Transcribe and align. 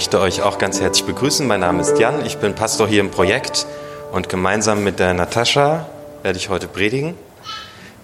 möchte 0.00 0.18
euch 0.18 0.40
auch 0.40 0.56
ganz 0.56 0.80
herzlich 0.80 1.04
begrüßen. 1.04 1.46
Mein 1.46 1.60
Name 1.60 1.82
ist 1.82 1.98
Jan, 1.98 2.24
ich 2.24 2.38
bin 2.38 2.54
Pastor 2.54 2.88
hier 2.88 3.00
im 3.00 3.10
Projekt 3.10 3.66
und 4.12 4.30
gemeinsam 4.30 4.82
mit 4.82 4.98
der 4.98 5.12
Natascha 5.12 5.90
werde 6.22 6.38
ich 6.38 6.48
heute 6.48 6.68
predigen. 6.68 7.18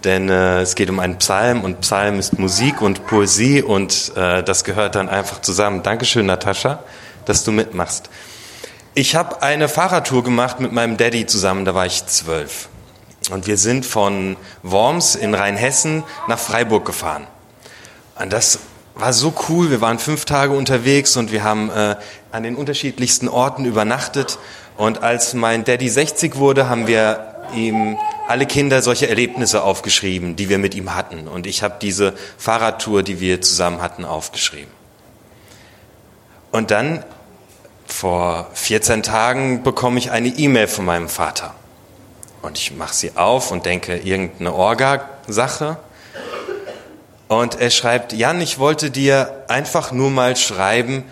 Denn 0.05 0.28
äh, 0.28 0.60
es 0.60 0.74
geht 0.74 0.91
um 0.91 1.00
einen 1.00 1.16
Psalm 1.16 1.64
und 1.64 1.80
Psalm 1.80 2.19
ist 2.19 2.38
Musik 2.38 2.82
und 2.82 3.06
Poesie 3.06 3.62
und 3.62 4.12
äh, 4.14 4.42
das 4.42 4.64
gehört 4.64 4.95
dann 4.95 5.09
einfach 5.09 5.41
zusammen. 5.41 5.82
Dankeschön, 5.82 6.27
Natascha, 6.27 6.80
dass 7.24 7.45
du 7.45 7.52
mitmachst. 7.52 8.10
Ich 8.92 9.16
habe 9.16 9.41
eine 9.41 9.66
Fahrradtour 9.66 10.22
gemacht 10.22 10.60
mit 10.60 10.72
meinem 10.72 10.98
Daddy 10.98 11.24
zusammen, 11.24 11.64
da 11.64 11.74
war 11.74 11.86
ich 11.86 12.05
zwölf. 12.05 12.69
Und 13.30 13.47
wir 13.47 13.56
sind 13.56 13.86
von 13.86 14.36
Worms 14.62 15.14
in 15.14 15.33
Rheinhessen 15.33 16.05
nach 16.28 16.38
Freiburg 16.38 16.84
gefahren. 16.84 17.27
Und 18.20 18.34
das 18.34 18.58
war 18.96 19.12
so 19.12 19.32
cool. 19.48 19.70
Wir 19.70 19.80
waren 19.80 19.98
fünf 19.98 20.24
Tage 20.24 20.52
unterwegs 20.52 21.16
und 21.16 21.30
wir 21.30 21.45
haben 21.45 21.70
äh, 21.70 21.96
an 22.32 22.42
den 22.42 22.56
unterschiedlichsten 22.56 23.28
Orten 23.28 23.64
übernachtet. 23.64 24.39
Und 24.77 25.02
als 25.02 25.34
mein 25.34 25.64
Daddy 25.64 25.89
60 25.89 26.36
wurde, 26.36 26.69
haben 26.69 26.86
wir 26.86 27.34
ihm 27.55 27.97
alle 28.27 28.47
Kinder 28.47 28.83
solche 28.83 29.08
Erlebnisse 29.08 29.62
aufgeschrieben, 29.62 30.34
die 30.34 30.48
wir 30.48 30.58
mit 30.58 30.74
ihm 30.74 30.94
hatten. 30.94 31.28
Und 31.28 31.47
ich 31.47 31.62
habe 31.62 31.77
diese 31.80 32.14
Fahrradtour, 32.39 33.02
die 33.02 33.20
wir 33.20 33.41
zusammen 33.41 33.80
hatten, 33.80 34.05
aufgeschrieben. 34.05 34.72
Und 36.50 36.70
dann, 36.70 37.05
vor 37.86 38.48
14 38.55 39.02
Tagen, 39.02 39.62
bekomme 39.62 39.98
ich 39.98 40.11
eine 40.11 40.28
E-Mail 40.28 40.67
von 40.67 40.86
meinem 40.86 41.08
Vater. 41.08 41.55
Und 42.42 42.58
ich 42.58 42.74
mache 42.74 42.94
sie 42.94 43.17
auf 43.17 43.50
und 43.50 43.67
denke, 43.67 43.97
irgendeine 43.98 44.55
Orga-Sache. 44.55 45.77
Und 47.28 47.60
er 47.60 47.70
schreibt, 47.70 48.12
Jan, 48.12 48.41
ich 48.41 48.58
wollte 48.58 48.91
dir 48.91 49.44
einfach 49.48 49.91
nur 49.92 50.10
mal 50.10 50.36
schreiben, 50.36 51.05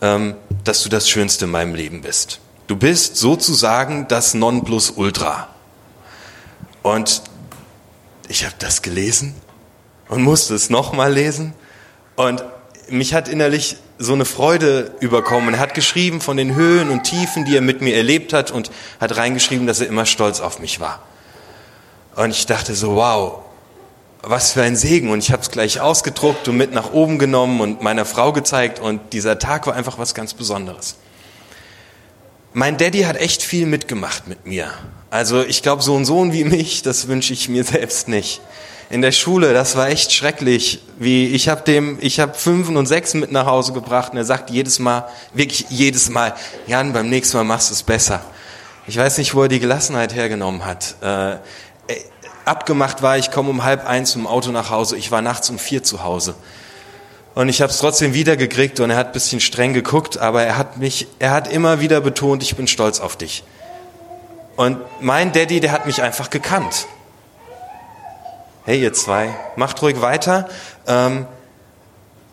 ähm, 0.00 0.34
dass 0.64 0.82
du 0.82 0.88
das 0.88 1.08
Schönste 1.08 1.44
in 1.44 1.50
meinem 1.50 1.74
Leben 1.74 2.02
bist. 2.02 2.40
Du 2.66 2.76
bist 2.76 3.16
sozusagen 3.16 4.08
das 4.08 4.34
Nonplusultra. 4.34 5.48
Und 6.82 7.22
ich 8.28 8.44
habe 8.44 8.54
das 8.58 8.82
gelesen 8.82 9.34
und 10.08 10.22
musste 10.22 10.54
es 10.54 10.70
nochmal 10.70 11.12
lesen. 11.12 11.54
Und 12.16 12.44
mich 12.88 13.14
hat 13.14 13.28
innerlich 13.28 13.76
so 13.98 14.12
eine 14.12 14.24
Freude 14.24 14.92
überkommen. 15.00 15.54
Er 15.54 15.60
hat 15.60 15.74
geschrieben 15.74 16.20
von 16.20 16.36
den 16.36 16.54
Höhen 16.54 16.90
und 16.90 17.04
Tiefen, 17.04 17.44
die 17.44 17.56
er 17.56 17.62
mit 17.62 17.82
mir 17.82 17.96
erlebt 17.96 18.32
hat 18.32 18.50
und 18.50 18.70
hat 19.00 19.16
reingeschrieben, 19.16 19.66
dass 19.66 19.80
er 19.80 19.88
immer 19.88 20.06
stolz 20.06 20.40
auf 20.40 20.60
mich 20.60 20.80
war. 20.80 21.02
Und 22.16 22.30
ich 22.30 22.46
dachte 22.46 22.74
so, 22.74 22.96
wow, 22.96 23.42
was 24.28 24.52
für 24.52 24.62
ein 24.62 24.76
Segen. 24.76 25.10
Und 25.10 25.20
ich 25.20 25.32
habe 25.32 25.42
es 25.42 25.50
gleich 25.50 25.80
ausgedruckt 25.80 26.48
und 26.48 26.56
mit 26.56 26.72
nach 26.72 26.92
oben 26.92 27.18
genommen 27.18 27.60
und 27.60 27.82
meiner 27.82 28.04
Frau 28.04 28.32
gezeigt. 28.32 28.80
Und 28.80 29.12
dieser 29.12 29.38
Tag 29.38 29.66
war 29.66 29.74
einfach 29.74 29.98
was 29.98 30.14
ganz 30.14 30.34
Besonderes. 30.34 30.96
Mein 32.52 32.76
Daddy 32.76 33.02
hat 33.02 33.16
echt 33.16 33.42
viel 33.42 33.66
mitgemacht 33.66 34.26
mit 34.26 34.46
mir. 34.46 34.72
Also 35.10 35.42
ich 35.42 35.62
glaube, 35.62 35.82
so 35.82 35.96
ein 35.96 36.04
Sohn 36.04 36.32
wie 36.32 36.44
mich, 36.44 36.82
das 36.82 37.08
wünsche 37.08 37.32
ich 37.32 37.48
mir 37.48 37.64
selbst 37.64 38.08
nicht. 38.08 38.40
In 38.90 39.02
der 39.02 39.12
Schule, 39.12 39.52
das 39.52 39.76
war 39.76 39.88
echt 39.88 40.12
schrecklich. 40.12 40.82
Wie 40.98 41.28
ich 41.28 41.48
habe 41.48 41.62
dem, 41.62 41.98
ich 42.00 42.20
habe 42.20 42.34
Fünfen 42.34 42.78
und 42.78 42.86
Sechsen 42.86 43.20
mit 43.20 43.32
nach 43.32 43.44
Hause 43.44 43.74
gebracht 43.74 44.12
und 44.12 44.18
er 44.18 44.24
sagt 44.24 44.48
jedes 44.48 44.78
Mal, 44.78 45.06
wirklich 45.34 45.66
jedes 45.68 46.08
Mal, 46.08 46.34
Jan, 46.66 46.94
beim 46.94 47.10
nächsten 47.10 47.36
Mal 47.36 47.44
machst 47.44 47.68
du 47.68 47.74
es 47.74 47.82
besser. 47.82 48.22
Ich 48.86 48.96
weiß 48.96 49.18
nicht, 49.18 49.34
wo 49.34 49.42
er 49.42 49.48
die 49.48 49.60
Gelassenheit 49.60 50.14
hergenommen 50.14 50.64
hat. 50.64 50.96
Äh, 51.02 51.36
abgemacht 52.48 53.02
war, 53.02 53.18
ich 53.18 53.30
komme 53.30 53.50
um 53.50 53.64
halb 53.64 53.86
eins 53.86 54.14
im 54.14 54.26
Auto 54.26 54.50
nach 54.50 54.70
Hause, 54.70 54.96
ich 54.96 55.10
war 55.10 55.22
nachts 55.22 55.50
um 55.50 55.58
vier 55.58 55.82
zu 55.82 56.02
Hause. 56.02 56.34
Und 57.34 57.48
ich 57.48 57.62
habe 57.62 57.70
es 57.70 57.78
trotzdem 57.78 58.14
wiedergekriegt 58.14 58.80
und 58.80 58.90
er 58.90 58.96
hat 58.96 59.12
bisschen 59.12 59.40
streng 59.40 59.72
geguckt, 59.72 60.18
aber 60.18 60.42
er 60.42 60.56
hat 60.56 60.78
mich, 60.78 61.06
er 61.20 61.30
hat 61.30 61.46
immer 61.46 61.80
wieder 61.80 62.00
betont, 62.00 62.42
ich 62.42 62.56
bin 62.56 62.66
stolz 62.66 62.98
auf 62.98 63.16
dich. 63.16 63.44
Und 64.56 64.78
mein 65.00 65.30
Daddy, 65.30 65.60
der 65.60 65.70
hat 65.70 65.86
mich 65.86 66.02
einfach 66.02 66.30
gekannt. 66.30 66.86
Hey, 68.64 68.82
ihr 68.82 68.92
zwei, 68.92 69.30
macht 69.54 69.80
ruhig 69.82 70.00
weiter. 70.00 70.48
Ähm, 70.88 71.26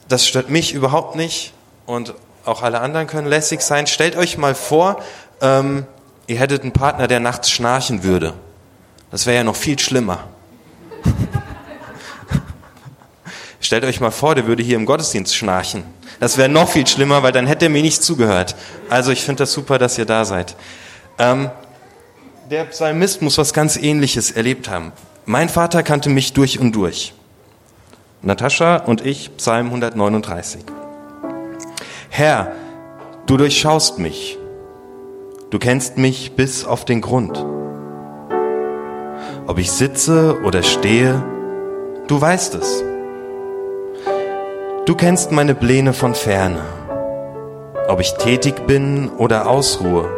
das 0.07 0.27
stört 0.27 0.49
mich 0.49 0.73
überhaupt 0.73 1.15
nicht 1.15 1.53
und 1.85 2.15
auch 2.43 2.63
alle 2.63 2.81
anderen 2.81 3.05
können 3.07 3.27
lässig 3.27 3.61
sein. 3.61 3.85
Stellt 3.85 4.15
euch 4.15 4.37
mal 4.37 4.55
vor, 4.55 5.01
ähm, 5.39 5.85
ihr 6.27 6.39
hättet 6.39 6.63
einen 6.63 6.73
Partner, 6.73 7.07
der 7.07 7.19
nachts 7.19 7.51
schnarchen 7.51 8.03
würde. 8.03 8.33
Das 9.15 9.25
wäre 9.25 9.37
ja 9.37 9.43
noch 9.45 9.55
viel 9.55 9.79
schlimmer. 9.79 10.27
Stellt 13.61 13.85
euch 13.85 14.01
mal 14.01 14.11
vor, 14.11 14.35
der 14.35 14.45
würde 14.45 14.61
hier 14.61 14.75
im 14.75 14.85
Gottesdienst 14.85 15.33
schnarchen. 15.33 15.85
Das 16.19 16.37
wäre 16.37 16.49
noch 16.49 16.67
viel 16.67 16.85
schlimmer, 16.85 17.23
weil 17.23 17.31
dann 17.31 17.47
hätte 17.47 17.67
er 17.67 17.69
mir 17.69 17.81
nicht 17.81 18.03
zugehört. 18.03 18.57
Also 18.89 19.13
ich 19.13 19.23
finde 19.23 19.43
das 19.43 19.53
super, 19.53 19.77
dass 19.77 19.97
ihr 19.97 20.03
da 20.03 20.25
seid. 20.25 20.57
Ähm, 21.17 21.49
der 22.51 22.65
Psalmist 22.65 23.21
muss 23.21 23.37
was 23.37 23.53
ganz 23.53 23.77
Ähnliches 23.77 24.31
erlebt 24.31 24.69
haben. 24.69 24.91
Mein 25.23 25.47
Vater 25.47 25.81
kannte 25.81 26.09
mich 26.09 26.33
durch 26.33 26.59
und 26.59 26.73
durch. 26.73 27.13
Natascha 28.21 28.75
und 28.75 29.05
ich, 29.05 29.37
Psalm 29.37 29.67
139. 29.67 30.61
Herr, 32.09 32.51
du 33.27 33.37
durchschaust 33.37 33.97
mich. 33.97 34.37
Du 35.51 35.57
kennst 35.57 35.97
mich 35.97 36.33
bis 36.33 36.65
auf 36.65 36.83
den 36.83 36.99
Grund. 36.99 37.45
Ob 39.47 39.59
ich 39.59 39.71
sitze 39.71 40.39
oder 40.43 40.63
stehe, 40.63 41.23
du 42.07 42.19
weißt 42.19 42.55
es. 42.55 42.83
Du 44.87 44.95
kennst 44.95 45.31
meine 45.31 45.53
Pläne 45.53 45.93
von 45.93 46.15
ferne, 46.15 46.61
ob 47.87 47.99
ich 47.99 48.15
tätig 48.15 48.65
bin 48.65 49.09
oder 49.17 49.47
ausruhe. 49.47 50.09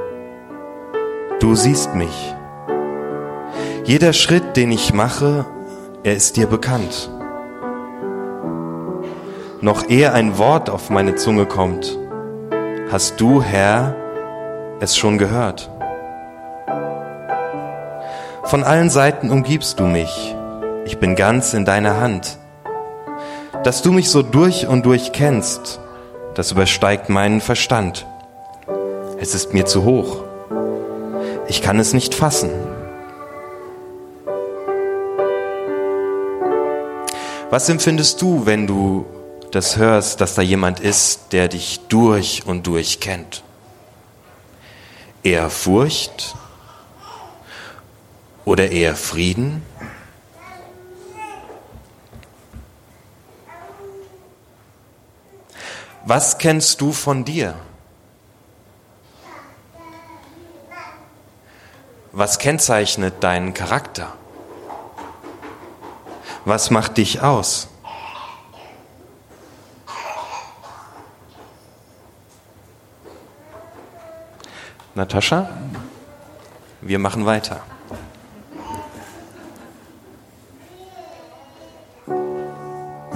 Du 1.41 1.55
siehst 1.55 1.93
mich. 1.93 2.35
Jeder 3.83 4.13
Schritt, 4.13 4.55
den 4.55 4.71
ich 4.71 4.93
mache, 4.93 5.45
er 6.03 6.15
ist 6.15 6.37
dir 6.37 6.47
bekannt. 6.47 7.09
Noch 9.59 9.89
ehe 9.89 10.13
ein 10.13 10.37
Wort 10.37 10.69
auf 10.69 10.89
meine 10.89 11.15
Zunge 11.15 11.45
kommt, 11.45 11.97
hast 12.89 13.19
du, 13.19 13.41
Herr, 13.41 13.93
es 14.79 14.95
schon 14.95 15.17
gehört. 15.17 15.69
Von 18.47 18.63
allen 18.63 18.89
Seiten 18.89 19.29
umgibst 19.29 19.77
du 19.77 19.83
mich, 19.83 20.33
ich 20.85 20.99
bin 20.99 21.17
ganz 21.17 21.53
in 21.53 21.65
deiner 21.65 21.99
Hand. 21.99 22.37
Dass 23.65 23.81
du 23.81 23.91
mich 23.91 24.09
so 24.09 24.21
durch 24.21 24.67
und 24.67 24.85
durch 24.85 25.11
kennst, 25.11 25.81
das 26.33 26.53
übersteigt 26.53 27.09
meinen 27.09 27.41
Verstand. 27.41 28.05
Es 29.19 29.35
ist 29.35 29.53
mir 29.53 29.65
zu 29.65 29.83
hoch. 29.83 30.23
Ich 31.49 31.61
kann 31.61 31.77
es 31.77 31.91
nicht 31.91 32.15
fassen. 32.15 32.51
Was 37.49 37.67
empfindest 37.67 38.21
du, 38.21 38.45
wenn 38.45 38.65
du 38.65 39.05
das 39.51 39.75
hörst, 39.75 40.21
dass 40.21 40.35
da 40.35 40.41
jemand 40.41 40.79
ist, 40.79 41.33
der 41.33 41.49
dich 41.49 41.81
durch 41.89 42.43
und 42.45 42.65
durch 42.65 43.01
kennt? 43.01 43.43
Eher 45.21 45.49
Furcht 45.49 46.33
oder 48.47 48.71
eher 48.71 48.95
Frieden? 48.95 49.61
Was 56.05 56.37
kennst 56.37 56.79
du 56.79 56.93
von 56.93 57.25
dir? 57.25 57.55
Was 62.13 62.39
kennzeichnet 62.39 63.21
deinen 63.21 63.53
Charakter? 63.53 64.13
Was 66.45 66.71
macht 66.71 66.95
dich 66.95 67.21
aus? 67.21 67.67
Natascha, 74.95 75.49
wir 76.79 76.97
machen 76.97 77.25
weiter. 77.25 77.61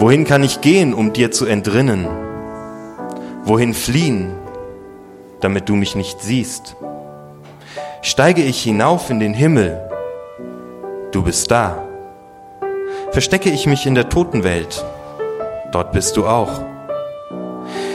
Wohin 0.01 0.25
kann 0.25 0.43
ich 0.43 0.61
gehen, 0.61 0.95
um 0.95 1.13
dir 1.13 1.29
zu 1.29 1.45
entrinnen? 1.45 2.07
Wohin 3.43 3.75
fliehen, 3.75 4.33
damit 5.41 5.69
du 5.69 5.75
mich 5.75 5.95
nicht 5.95 6.21
siehst? 6.21 6.75
Steige 8.01 8.41
ich 8.41 8.63
hinauf 8.63 9.11
in 9.11 9.19
den 9.19 9.35
Himmel, 9.35 9.79
du 11.11 11.21
bist 11.21 11.51
da. 11.51 11.83
Verstecke 13.11 13.51
ich 13.51 13.67
mich 13.67 13.85
in 13.85 13.93
der 13.93 14.09
Totenwelt, 14.09 14.83
dort 15.71 15.91
bist 15.91 16.17
du 16.17 16.25
auch. 16.25 16.49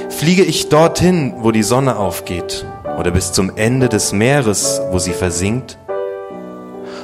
Fliege 0.09 0.45
ich 0.45 0.69
dorthin, 0.69 1.35
wo 1.39 1.51
die 1.51 1.65
Sonne 1.65 1.97
aufgeht, 1.97 2.65
oder 3.01 3.11
bis 3.11 3.33
zum 3.33 3.57
Ende 3.57 3.89
des 3.89 4.13
Meeres, 4.13 4.81
wo 4.93 5.01
sie 5.01 5.13
versinkt? 5.13 5.77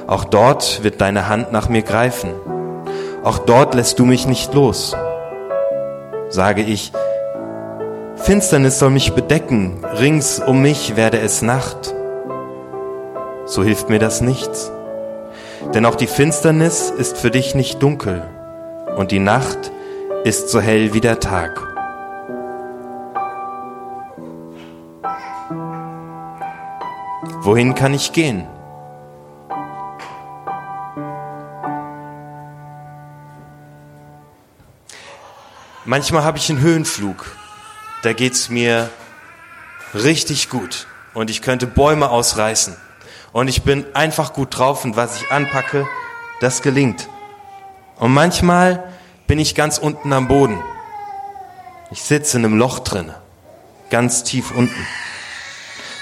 Auch 0.06 0.22
dort 0.22 0.84
wird 0.84 1.00
deine 1.00 1.28
Hand 1.28 1.50
nach 1.50 1.68
mir 1.68 1.82
greifen. 1.82 2.30
Auch 3.24 3.38
dort 3.38 3.74
lässt 3.74 4.00
du 4.00 4.04
mich 4.04 4.26
nicht 4.26 4.52
los. 4.52 4.96
Sage 6.28 6.62
ich, 6.62 6.92
Finsternis 8.16 8.80
soll 8.80 8.90
mich 8.90 9.12
bedecken, 9.12 9.84
rings 10.00 10.40
um 10.40 10.60
mich 10.62 10.96
werde 10.96 11.18
es 11.20 11.40
Nacht. 11.40 11.94
So 13.46 13.62
hilft 13.62 13.88
mir 13.88 14.00
das 14.00 14.22
nichts. 14.22 14.72
Denn 15.72 15.86
auch 15.86 15.94
die 15.94 16.08
Finsternis 16.08 16.90
ist 16.90 17.16
für 17.16 17.30
dich 17.30 17.54
nicht 17.54 17.82
dunkel 17.82 18.22
und 18.96 19.12
die 19.12 19.20
Nacht 19.20 19.70
ist 20.24 20.48
so 20.48 20.60
hell 20.60 20.92
wie 20.92 21.00
der 21.00 21.20
Tag. 21.20 21.60
Wohin 27.40 27.74
kann 27.74 27.94
ich 27.94 28.12
gehen? 28.12 28.46
Manchmal 35.92 36.24
habe 36.24 36.38
ich 36.38 36.48
einen 36.48 36.62
Höhenflug. 36.62 37.36
Da 38.02 38.14
geht 38.14 38.32
es 38.32 38.48
mir 38.48 38.88
richtig 39.92 40.48
gut. 40.48 40.86
Und 41.12 41.28
ich 41.28 41.42
könnte 41.42 41.66
Bäume 41.66 42.08
ausreißen. 42.08 42.74
Und 43.32 43.48
ich 43.48 43.62
bin 43.62 43.84
einfach 43.92 44.32
gut 44.32 44.56
drauf 44.56 44.86
und 44.86 44.96
was 44.96 45.20
ich 45.20 45.30
anpacke, 45.30 45.86
das 46.40 46.62
gelingt. 46.62 47.10
Und 47.98 48.14
manchmal 48.14 48.90
bin 49.26 49.38
ich 49.38 49.54
ganz 49.54 49.76
unten 49.76 50.14
am 50.14 50.28
Boden. 50.28 50.62
Ich 51.90 52.02
sitze 52.02 52.38
in 52.38 52.46
einem 52.46 52.56
Loch 52.56 52.78
drin, 52.78 53.12
ganz 53.90 54.24
tief 54.24 54.50
unten. 54.50 54.86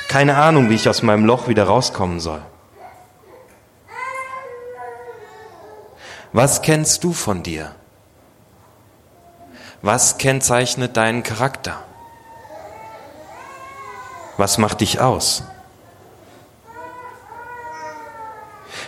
Keine 0.06 0.36
Ahnung, 0.36 0.70
wie 0.70 0.76
ich 0.76 0.88
aus 0.88 1.02
meinem 1.02 1.24
Loch 1.24 1.48
wieder 1.48 1.64
rauskommen 1.64 2.20
soll. 2.20 2.42
Was 6.32 6.62
kennst 6.62 7.02
du 7.02 7.12
von 7.12 7.42
dir? 7.42 7.74
Was 9.82 10.18
kennzeichnet 10.18 10.96
deinen 10.96 11.22
Charakter? 11.22 11.82
Was 14.36 14.58
macht 14.58 14.80
dich 14.80 15.00
aus? 15.00 15.42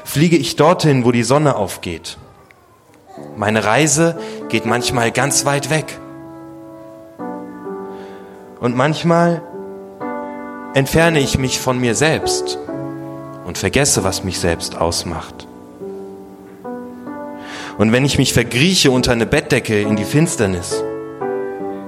Fliege 0.04 0.36
ich 0.36 0.56
dorthin, 0.56 1.04
wo 1.04 1.12
die 1.12 1.22
Sonne 1.22 1.56
aufgeht? 1.56 2.18
Meine 3.36 3.64
Reise 3.64 4.18
geht 4.48 4.66
manchmal 4.66 5.10
ganz 5.10 5.46
weit 5.46 5.70
weg. 5.70 5.98
Und 8.60 8.76
manchmal 8.76 9.42
entferne 10.74 11.20
ich 11.20 11.38
mich 11.38 11.58
von 11.58 11.78
mir 11.78 11.94
selbst 11.94 12.58
und 13.46 13.56
vergesse, 13.56 14.04
was 14.04 14.24
mich 14.24 14.38
selbst 14.38 14.76
ausmacht. 14.76 15.46
Und 17.82 17.90
wenn 17.90 18.04
ich 18.04 18.16
mich 18.16 18.32
vergrieche 18.32 18.92
unter 18.92 19.10
eine 19.10 19.26
Bettdecke 19.26 19.80
in 19.80 19.96
die 19.96 20.04
Finsternis, 20.04 20.84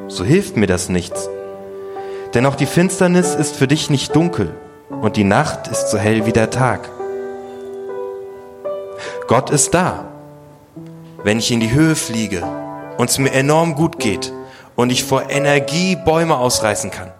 so 0.09 0.25
hilft 0.25 0.57
mir 0.57 0.67
das 0.67 0.89
nichts. 0.89 1.29
Denn 2.35 2.47
auch 2.47 2.57
die 2.57 2.67
Finsternis 2.67 3.37
ist 3.37 3.55
für 3.55 3.69
dich 3.69 3.91
nicht 3.91 4.17
dunkel 4.17 4.53
und 4.91 5.17
die 5.17 5.23
Nacht 5.23 5.69
ist 5.69 5.93
so 5.93 5.97
hell 5.97 6.27
wie 6.27 6.33
der 6.33 6.51
Tag. 6.51 6.91
Gott 9.29 9.51
ist 9.51 9.73
da. 9.73 10.07
Wenn 11.23 11.39
ich 11.39 11.53
in 11.53 11.61
die 11.61 11.71
Höhe 11.71 11.95
fliege 11.95 12.43
und 12.99 13.09
es 13.09 13.21
mir 13.21 13.31
enorm 13.31 13.77
gut 13.77 14.01
geht 14.01 14.33
und 14.75 14.91
ich 14.91 15.05
vor 15.05 15.31
Energie 15.31 15.95
Bäume 15.95 16.39
ausreißen 16.39 16.91
kann. 16.91 17.13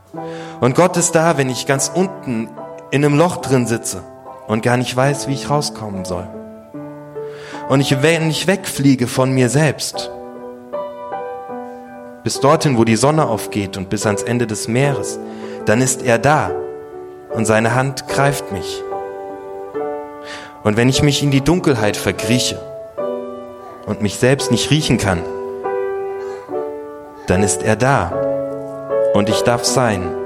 Und 0.61 0.75
Gott 0.75 0.97
ist 0.97 1.15
da, 1.15 1.39
wenn 1.39 1.49
ich 1.49 1.67
ganz 1.67 1.93
unten 1.95 2.49
in 2.91 3.05
einem 3.05 3.17
Loch 3.17 3.37
drin 3.37 3.69
sitze 3.69 4.03
und 4.49 4.65
gar 4.65 4.79
nicht 4.79 4.97
weiß, 4.97 5.29
wie 5.29 5.35
ich 5.35 5.49
rauskommen 5.49 6.05
soll 6.05 6.27
und 7.69 7.81
ich, 7.81 8.03
wenn 8.03 8.31
ich 8.31 8.47
wegfliege 8.47 9.07
von 9.07 9.33
mir 9.33 9.49
selbst, 9.49 10.11
bis 12.23 12.41
dorthin, 12.41 12.79
wo 12.79 12.85
die 12.85 12.97
Sonne 12.97 13.27
aufgeht 13.27 13.77
und 13.77 13.91
bis 13.91 14.07
ans 14.07 14.23
Ende 14.23 14.47
des 14.47 14.69
Meeres, 14.69 15.19
dann 15.67 15.81
ist 15.81 16.03
er 16.03 16.19
da 16.19 16.51
und 17.31 17.45
seine 17.45 17.75
Hand 17.75 18.09
greift 18.09 18.53
mich. 18.53 18.83
Und 20.63 20.77
wenn 20.77 20.89
ich 20.89 21.03
mich 21.03 21.23
in 21.23 21.31
die 21.31 21.43
Dunkelheit 21.43 21.97
verkrieche 21.97 22.59
und 23.87 24.01
mich 24.01 24.17
selbst 24.17 24.51
nicht 24.51 24.71
riechen 24.71 24.97
kann, 24.97 25.23
dann 27.27 27.43
ist 27.43 27.63
er 27.63 27.77
da 27.77 28.13
und 29.13 29.29
ich 29.29 29.43
darf 29.43 29.65
sein. 29.65 30.24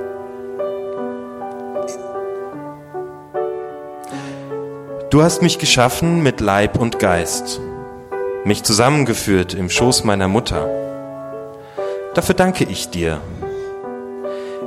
Du 5.11 5.23
hast 5.23 5.41
mich 5.41 5.59
geschaffen 5.59 6.23
mit 6.23 6.43
Leib 6.43 6.79
und 6.79 6.99
Geist, 6.99 7.63
mich 8.45 8.63
zusammengeführt 8.63 9.55
im 9.55 9.71
Schoß 9.71 10.05
meiner 10.05 10.29
Mutter. 10.29 10.69
Dafür 12.13 12.35
danke 12.35 12.65
ich 12.65 12.91
dir. 12.91 13.23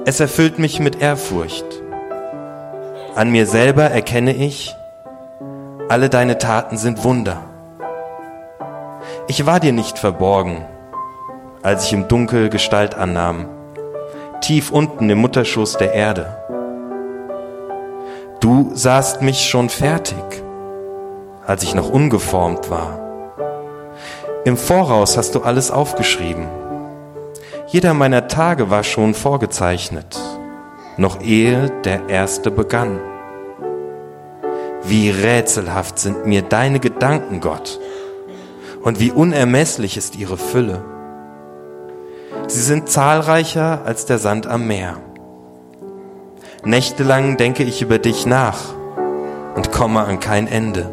Es 0.04 0.20
erfüllt 0.20 0.58
mich 0.58 0.80
mit 0.80 1.00
Ehrfurcht. 1.00 1.66
An 3.14 3.30
mir 3.30 3.46
selber 3.46 3.84
erkenne 3.84 4.34
ich, 4.34 4.76
alle 5.90 6.10
deine 6.10 6.40
Taten 6.40 6.80
sind 6.80 7.04
Wunder. 7.04 7.44
Ich 9.28 9.46
war 9.46 9.60
dir 9.60 9.74
nicht 9.74 10.00
verborgen, 10.00 10.66
als 11.62 11.86
ich 11.86 11.94
im 11.94 12.08
Dunkel 12.08 12.50
Gestalt 12.50 12.96
annahm, 12.96 13.46
tief 14.42 14.72
unten 14.72 15.08
im 15.08 15.20
Mutterschoß 15.20 15.78
der 15.78 15.94
Erde. 15.94 16.36
Du 18.42 18.72
sahst 18.74 19.22
mich 19.22 19.48
schon 19.48 19.70
fertig, 19.70 20.18
als 21.46 21.62
ich 21.62 21.76
noch 21.76 21.92
ungeformt 21.92 22.72
war. 22.72 23.00
Im 24.46 24.58
Voraus 24.58 25.16
hast 25.16 25.36
du 25.36 25.42
alles 25.42 25.70
aufgeschrieben. 25.70 26.48
Jeder 27.68 27.94
meiner 27.94 28.28
Tage 28.28 28.72
war 28.72 28.84
schon 28.84 29.14
vorgezeichnet, 29.14 30.20
noch 30.98 31.21
ehe 31.21 31.69
der 31.83 32.10
erste 32.10 32.50
begann. 32.50 33.00
Wie 34.81 35.12
rätselhaft 35.12 36.00
sind 36.00 36.26
mir 36.26 36.42
deine 36.42 36.80
Gedanken, 36.80 37.42
Gott, 37.42 37.80
und 38.81 39.00
wie 39.00 39.12
unermesslich 39.12 39.98
ist 39.98 40.16
ihre 40.16 40.38
Fülle. 40.38 40.83
Sie 42.48 42.62
sind 42.62 42.90
zahlreicher 42.90 43.81
als 43.86 44.07
der 44.07 44.18
Sand 44.18 44.48
am 44.48 44.66
Meer. 44.66 44.98
Nächtelang 46.63 47.37
denke 47.37 47.63
ich 47.63 47.81
über 47.81 47.97
dich 47.97 48.27
nach 48.27 48.59
und 49.56 49.71
komme 49.71 50.01
an 50.01 50.19
kein 50.19 50.47
Ende. 50.47 50.91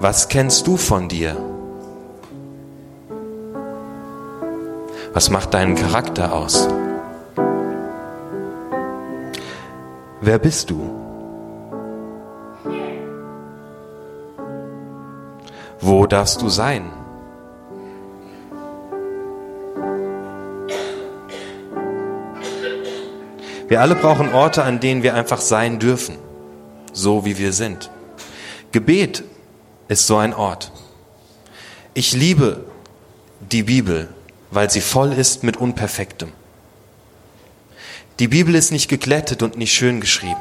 Was 0.00 0.28
kennst 0.28 0.66
du 0.66 0.78
von 0.78 1.08
dir? 1.08 1.36
Was 5.12 5.28
macht 5.28 5.52
deinen 5.52 5.74
Charakter 5.74 6.32
aus? 6.32 6.66
Wer 10.22 10.38
bist 10.38 10.70
du? 10.70 10.90
Wo 15.80 16.06
darfst 16.06 16.40
du 16.40 16.48
sein? 16.48 16.90
Wir 23.68 23.80
alle 23.80 23.96
brauchen 23.96 24.32
Orte, 24.32 24.62
an 24.62 24.78
denen 24.78 25.02
wir 25.02 25.14
einfach 25.14 25.40
sein 25.40 25.78
dürfen, 25.78 26.18
so 26.92 27.24
wie 27.24 27.36
wir 27.38 27.52
sind. 27.52 27.90
Gebet 28.70 29.24
ist 29.88 30.06
so 30.06 30.16
ein 30.18 30.34
Ort. 30.34 30.70
Ich 31.94 32.12
liebe 32.12 32.64
die 33.40 33.64
Bibel, 33.64 34.08
weil 34.50 34.70
sie 34.70 34.80
voll 34.80 35.12
ist 35.12 35.42
mit 35.42 35.56
Unperfektem. 35.56 36.32
Die 38.18 38.28
Bibel 38.28 38.54
ist 38.54 38.70
nicht 38.70 38.88
geglättet 38.88 39.42
und 39.42 39.58
nicht 39.58 39.74
schön 39.74 40.00
geschrieben. 40.00 40.40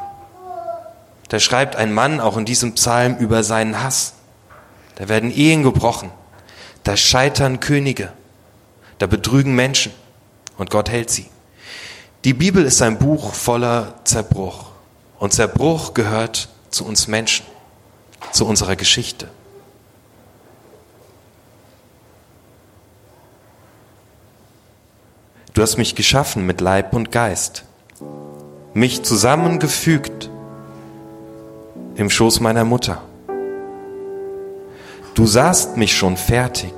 Da 1.29 1.39
schreibt 1.39 1.75
ein 1.75 1.93
Mann 1.93 2.19
auch 2.19 2.37
in 2.37 2.45
diesem 2.45 2.73
Psalm 2.75 3.17
über 3.17 3.43
seinen 3.43 3.81
Hass. 3.81 4.13
Da 4.95 5.09
werden 5.09 5.31
Ehen 5.35 5.63
gebrochen. 5.63 6.11
Da 6.83 6.95
scheitern 6.95 7.59
Könige. 7.59 8.13
Da 8.99 9.07
betrügen 9.07 9.55
Menschen. 9.55 9.91
Und 10.57 10.69
Gott 10.69 10.89
hält 10.89 11.09
sie. 11.09 11.25
Die 12.25 12.33
Bibel 12.33 12.65
ist 12.65 12.81
ein 12.81 12.97
Buch 12.97 13.35
voller 13.35 13.93
Zerbruch. 14.03 14.71
Und 15.19 15.31
Zerbruch 15.31 15.93
gehört 15.93 16.49
zu 16.71 16.83
uns 16.83 17.07
Menschen, 17.07 17.45
zu 18.31 18.47
unserer 18.47 18.75
Geschichte. 18.75 19.27
Du 25.53 25.61
hast 25.61 25.77
mich 25.77 25.93
geschaffen 25.93 26.47
mit 26.47 26.61
Leib 26.61 26.93
und 26.93 27.11
Geist, 27.11 27.63
mich 28.73 29.03
zusammengefügt 29.03 30.31
im 31.93 32.09
Schoß 32.09 32.39
meiner 32.39 32.65
Mutter. 32.65 33.03
Du 35.13 35.27
sahst 35.27 35.77
mich 35.77 35.95
schon 35.95 36.17
fertig. 36.17 36.73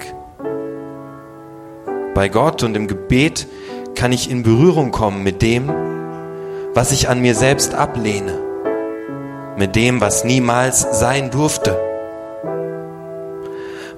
Bei 2.13 2.27
Gott 2.27 2.63
und 2.63 2.75
im 2.75 2.89
Gebet 2.89 3.47
kann 3.97 4.11
ich 4.11 4.29
in 4.29 4.43
Berührung 4.43 4.91
kommen 4.91 5.23
mit 5.23 5.41
dem, 5.41 5.69
was 6.75 6.91
ich 6.91 7.09
an 7.09 7.19
mir 7.19 7.33
selbst 7.33 7.73
ablehne, 7.73 8.37
mit 9.57 9.75
dem, 9.75 9.99
was 10.01 10.23
niemals 10.23 10.99
sein 10.99 11.31
durfte. 11.31 11.75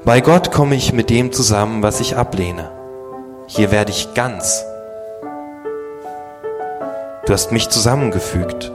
Bei 0.06 0.22
Gott 0.22 0.54
komme 0.54 0.76
ich 0.76 0.94
mit 0.94 1.10
dem 1.10 1.34
zusammen, 1.34 1.84
was 1.84 2.00
ich 2.00 2.16
ablehne. 2.16 2.72
Hier 3.48 3.72
werde 3.72 3.92
ich 3.92 4.14
ganz. 4.14 4.64
Du 7.26 7.34
hast 7.34 7.52
mich 7.52 7.68
zusammengefügt. 7.68 8.72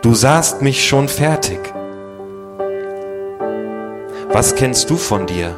Du 0.00 0.14
sahst 0.14 0.62
mich 0.62 0.88
schon 0.88 1.08
fertig. 1.08 1.60
Was 4.30 4.54
kennst 4.54 4.88
du 4.88 4.96
von 4.96 5.26
dir? 5.26 5.54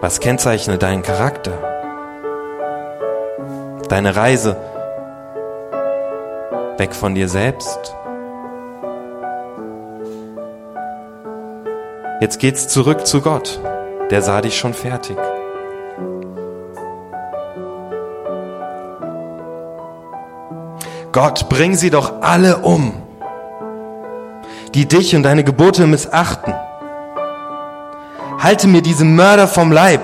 Was 0.00 0.20
kennzeichnet 0.20 0.82
deinen 0.82 1.02
Charakter? 1.02 1.73
Deine 3.88 4.16
Reise 4.16 4.56
weg 6.78 6.94
von 6.94 7.14
dir 7.14 7.28
selbst? 7.28 7.94
Jetzt 12.20 12.38
geht's 12.38 12.68
zurück 12.68 13.06
zu 13.06 13.20
Gott. 13.20 13.60
Der 14.10 14.22
sah 14.22 14.40
dich 14.40 14.56
schon 14.56 14.74
fertig. 14.74 15.16
Gott, 21.12 21.48
bring 21.48 21.74
sie 21.74 21.90
doch 21.90 22.22
alle 22.22 22.56
um, 22.56 22.92
die 24.74 24.86
dich 24.86 25.14
und 25.14 25.22
deine 25.22 25.44
Gebote 25.44 25.86
missachten. 25.86 26.52
Halte 28.38 28.66
mir 28.66 28.82
diese 28.82 29.04
Mörder 29.04 29.46
vom 29.46 29.70
Leib. 29.70 30.00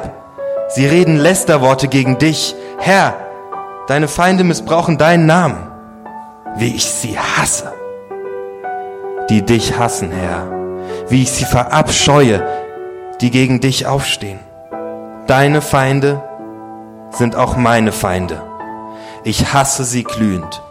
Sie 0.68 0.86
reden 0.86 1.16
Lästerworte 1.16 1.88
gegen 1.88 2.18
dich. 2.18 2.54
Herr, 2.78 3.14
deine 3.86 4.08
Feinde 4.08 4.44
missbrauchen 4.44 4.98
deinen 4.98 5.26
Namen, 5.26 5.70
wie 6.56 6.74
ich 6.74 6.84
sie 6.84 7.18
hasse. 7.18 7.72
Die 9.28 9.42
dich 9.42 9.78
hassen, 9.78 10.10
Herr, 10.10 10.50
wie 11.08 11.22
ich 11.22 11.30
sie 11.30 11.44
verabscheue, 11.44 12.46
die 13.20 13.30
gegen 13.30 13.60
dich 13.60 13.86
aufstehen. 13.86 14.40
Deine 15.26 15.60
Feinde 15.60 16.22
sind 17.10 17.36
auch 17.36 17.56
meine 17.56 17.92
Feinde. 17.92 18.42
Ich 19.22 19.52
hasse 19.52 19.84
sie 19.84 20.04
glühend. 20.04 20.62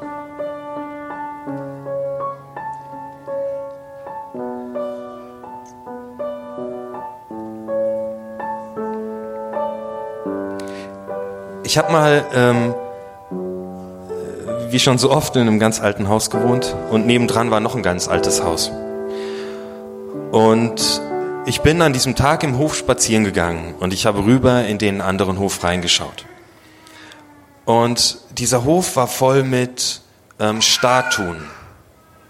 Ich 11.63 11.77
habe 11.77 11.91
mal, 11.91 12.25
ähm, 12.33 12.73
wie 14.71 14.79
schon 14.79 14.97
so 14.97 15.11
oft, 15.11 15.35
in 15.35 15.43
einem 15.43 15.59
ganz 15.59 15.79
alten 15.81 16.09
Haus 16.09 16.29
gewohnt 16.29 16.75
und 16.91 17.05
nebendran 17.05 17.51
war 17.51 17.59
noch 17.59 17.75
ein 17.75 17.83
ganz 17.83 18.07
altes 18.07 18.43
Haus. 18.43 18.71
Und 20.31 21.01
ich 21.45 21.61
bin 21.61 21.81
an 21.81 21.93
diesem 21.93 22.15
Tag 22.15 22.43
im 22.43 22.57
Hof 22.57 22.75
spazieren 22.75 23.23
gegangen 23.23 23.73
und 23.79 23.93
ich 23.93 24.05
habe 24.05 24.25
rüber 24.25 24.65
in 24.65 24.77
den 24.77 25.01
anderen 25.01 25.39
Hof 25.39 25.63
reingeschaut. 25.63 26.25
Und 27.65 28.17
dieser 28.31 28.63
Hof 28.63 28.95
war 28.95 29.07
voll 29.07 29.43
mit 29.43 30.01
ähm, 30.39 30.61
Statuen, 30.61 31.38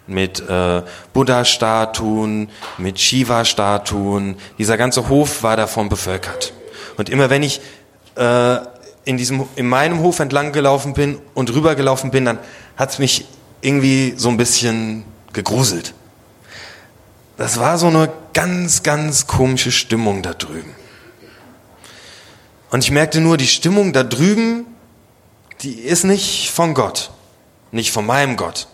mit 0.07 0.41
äh, 0.47 0.81
Buddha-Statuen, 1.13 2.49
mit 2.77 2.99
Shiva-Statuen. 2.99 4.35
Dieser 4.57 4.77
ganze 4.77 5.09
Hof 5.09 5.43
war 5.43 5.55
davon 5.57 5.89
bevölkert. 5.89 6.53
Und 6.97 7.09
immer 7.09 7.29
wenn 7.29 7.43
ich 7.43 7.61
äh, 8.15 8.57
in, 9.09 9.17
diesem, 9.17 9.45
in 9.55 9.67
meinem 9.67 10.01
Hof 10.01 10.19
entlang 10.19 10.51
gelaufen 10.51 10.93
bin 10.93 11.19
und 11.33 11.51
rübergelaufen 11.51 12.11
bin, 12.11 12.25
dann 12.25 12.37
hat 12.77 12.91
es 12.91 12.99
mich 12.99 13.25
irgendwie 13.59 14.13
so 14.15 14.29
ein 14.29 14.37
bisschen 14.37 15.03
gegruselt. 15.33 15.95
Das 17.35 17.59
war 17.59 17.79
so 17.79 17.87
eine 17.87 18.11
ganz, 18.33 18.83
ganz 18.83 19.25
komische 19.25 19.71
Stimmung 19.71 20.21
da 20.21 20.35
drüben. 20.35 20.75
Und 22.69 22.83
ich 22.83 22.91
merkte 22.91 23.19
nur, 23.19 23.37
die 23.37 23.47
Stimmung 23.47 23.93
da 23.93 24.03
drüben, 24.03 24.67
die 25.61 25.79
ist 25.79 26.03
nicht 26.03 26.51
von 26.51 26.75
Gott, 26.75 27.09
nicht 27.71 27.91
von 27.91 28.05
meinem 28.05 28.37
Gott. 28.37 28.67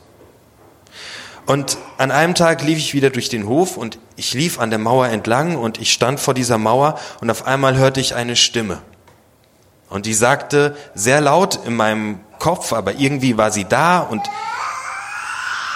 Und 1.46 1.78
an 1.98 2.12
einem 2.12 2.36
Tag 2.36 2.62
lief 2.62 2.78
ich 2.78 2.94
wieder 2.94 3.10
durch 3.10 3.30
den 3.30 3.48
Hof 3.48 3.78
und 3.78 4.00
ich 4.18 4.34
lief 4.34 4.60
an 4.60 4.70
der 4.70 4.80
Mauer 4.80 5.08
entlang 5.08 5.56
und 5.56 5.80
ich 5.80 5.94
stand 5.94 6.20
vor 6.20 6.34
dieser 6.34 6.58
Mauer 6.58 7.00
und 7.22 7.32
auf 7.32 7.48
einmal 7.48 7.78
hörte 7.78 8.02
ich 8.02 8.16
eine 8.16 8.36
Stimme. 8.36 8.82
Und 9.96 10.06
die 10.06 10.14
sagte 10.14 10.76
sehr 10.94 11.22
laut 11.22 11.58
in 11.66 11.74
meinem 11.74 12.20
Kopf, 12.38 12.74
aber 12.74 12.96
irgendwie 12.96 13.38
war 13.38 13.50
sie 13.50 13.64
da 13.64 14.00
und 14.00 14.22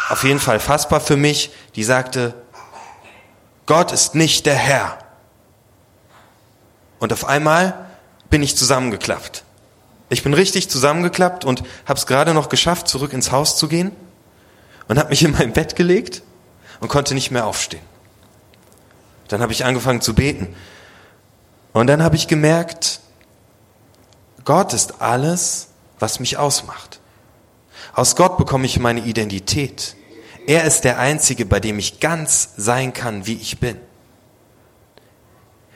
auf 0.09 0.25
jeden 0.25 0.41
Fall 0.41 0.59
fassbar 0.59 0.99
für 0.99 1.15
mich, 1.15 1.51
die 1.75 1.85
sagte, 1.85 2.33
Gott 3.65 3.93
ist 3.93 4.15
nicht 4.15 4.45
der 4.45 4.55
Herr. 4.55 4.97
Und 6.99 7.13
auf 7.13 7.23
einmal 7.23 7.87
bin 8.29 8.43
ich 8.43 8.57
zusammengeklappt. 8.57 9.45
Ich 10.09 10.21
bin 10.21 10.33
richtig 10.33 10.69
zusammengeklappt 10.69 11.45
und 11.45 11.63
habe 11.85 11.97
es 11.97 12.05
gerade 12.05 12.33
noch 12.33 12.49
geschafft, 12.49 12.89
zurück 12.89 13.13
ins 13.13 13.31
Haus 13.31 13.55
zu 13.55 13.69
gehen 13.69 13.93
und 14.89 14.99
habe 14.99 15.11
mich 15.11 15.23
in 15.23 15.31
mein 15.31 15.53
Bett 15.53 15.77
gelegt 15.77 16.23
und 16.81 16.89
konnte 16.89 17.13
nicht 17.13 17.31
mehr 17.31 17.47
aufstehen. 17.47 17.85
Dann 19.29 19.41
habe 19.41 19.53
ich 19.53 19.63
angefangen 19.63 20.01
zu 20.01 20.13
beten. 20.13 20.53
Und 21.71 21.87
dann 21.87 22.03
habe 22.03 22.17
ich 22.17 22.27
gemerkt, 22.27 22.99
Gott 24.49 24.73
ist 24.73 24.99
alles, 24.99 25.67
was 25.99 26.19
mich 26.19 26.37
ausmacht. 26.37 26.99
Aus 27.93 28.15
Gott 28.15 28.35
bekomme 28.39 28.65
ich 28.65 28.79
meine 28.79 29.01
Identität. 29.01 29.95
Er 30.47 30.63
ist 30.63 30.85
der 30.85 30.97
Einzige, 30.97 31.45
bei 31.45 31.59
dem 31.59 31.77
ich 31.77 31.99
ganz 31.99 32.53
sein 32.57 32.91
kann, 32.91 33.27
wie 33.27 33.35
ich 33.35 33.59
bin. 33.59 33.77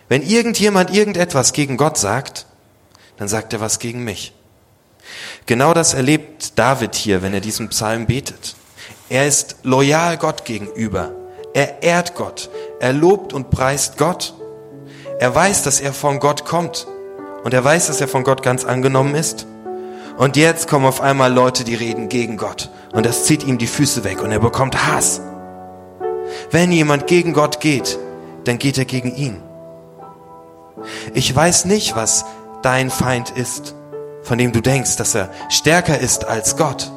Wenn 0.10 0.24
irgendjemand 0.24 0.92
irgendetwas 0.92 1.54
gegen 1.54 1.78
Gott 1.78 2.00
sagt, 2.00 2.48
dann 3.18 3.28
sagt 3.28 3.54
er 3.54 3.62
was 3.62 3.78
gegen 3.78 4.04
mich. 4.04 4.34
Genau 5.46 5.76
das 5.76 5.94
erlebt 5.94 6.58
David 6.58 6.96
hier, 6.96 7.22
wenn 7.22 7.36
er 7.36 7.42
diesen 7.42 7.70
Psalm 7.70 8.08
betet. 8.08 8.56
Er 9.08 9.28
ist 9.28 9.58
loyal 9.62 10.18
Gott 10.18 10.46
gegenüber. 10.46 11.12
Er 11.54 11.84
ehrt 11.84 12.16
Gott. 12.16 12.50
Er 12.80 12.94
lobt 12.94 13.34
und 13.34 13.52
preist 13.52 14.00
Gott. 14.00 14.34
Er 15.20 15.36
weiß, 15.36 15.62
dass 15.62 15.80
er 15.80 15.94
von 15.94 16.20
Gott 16.20 16.44
kommt. 16.44 16.88
Und 17.44 17.54
er 17.54 17.64
weiß, 17.64 17.88
dass 17.88 18.02
er 18.02 18.08
von 18.08 18.24
Gott 18.24 18.42
ganz 18.42 18.66
angenommen 18.66 19.16
ist. 19.16 19.46
Und 20.18 20.38
jetzt 20.38 20.68
kommen 20.68 20.86
auf 20.86 21.02
einmal 21.02 21.34
Leute, 21.34 21.64
die 21.64 21.76
reden 21.76 22.08
gegen 22.08 22.38
Gott. 22.38 22.70
Und 22.92 23.06
das 23.06 23.26
zieht 23.26 23.44
ihm 23.44 23.58
die 23.58 23.68
Füße 23.68 24.04
weg 24.04 24.22
und 24.22 24.32
er 24.32 24.40
bekommt 24.40 24.88
Hass. 24.88 25.22
Wenn 26.52 26.72
jemand 26.72 27.08
gegen 27.08 27.34
Gott 27.34 27.60
geht, 27.60 27.98
dann 28.46 28.60
geht 28.60 28.78
er 28.78 28.86
gegen 28.86 29.16
ihn. 29.16 29.42
Ich 31.14 31.34
weiß 31.36 31.66
nicht, 31.66 31.96
was 31.96 32.26
dein 32.62 32.90
Feind 32.90 33.32
ist, 33.32 33.76
von 34.22 34.38
dem 34.38 34.52
du 34.52 34.62
denkst, 34.62 34.98
dass 34.98 35.16
er 35.16 35.30
stärker 35.50 36.00
ist 36.00 36.26
als 36.26 36.56
Gott. 36.58 36.92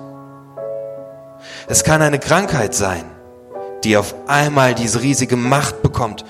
Es 1.68 1.84
kann 1.84 2.02
eine 2.02 2.18
Krankheit 2.18 2.74
sein, 2.74 3.04
die 3.84 3.96
auf 3.96 4.14
einmal 4.26 4.74
diese 4.74 5.02
riesige 5.02 5.36
Macht 5.36 5.82
bekommt 5.82 6.24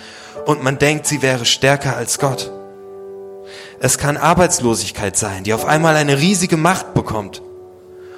und 0.47 0.63
man 0.63 0.79
denkt, 0.79 1.07
sie 1.07 1.23
wäre 1.23 1.45
stärker 1.45 1.97
als 1.97 2.19
Gott. 2.19 2.53
Es 3.78 3.99
kann 3.99 4.16
Arbeitslosigkeit 4.16 5.16
sein, 5.16 5.45
die 5.45 5.52
auf 5.52 5.64
einmal 5.64 5.97
eine 5.97 6.18
riesige 6.18 6.56
Macht 6.56 6.95
bekommt 6.95 7.42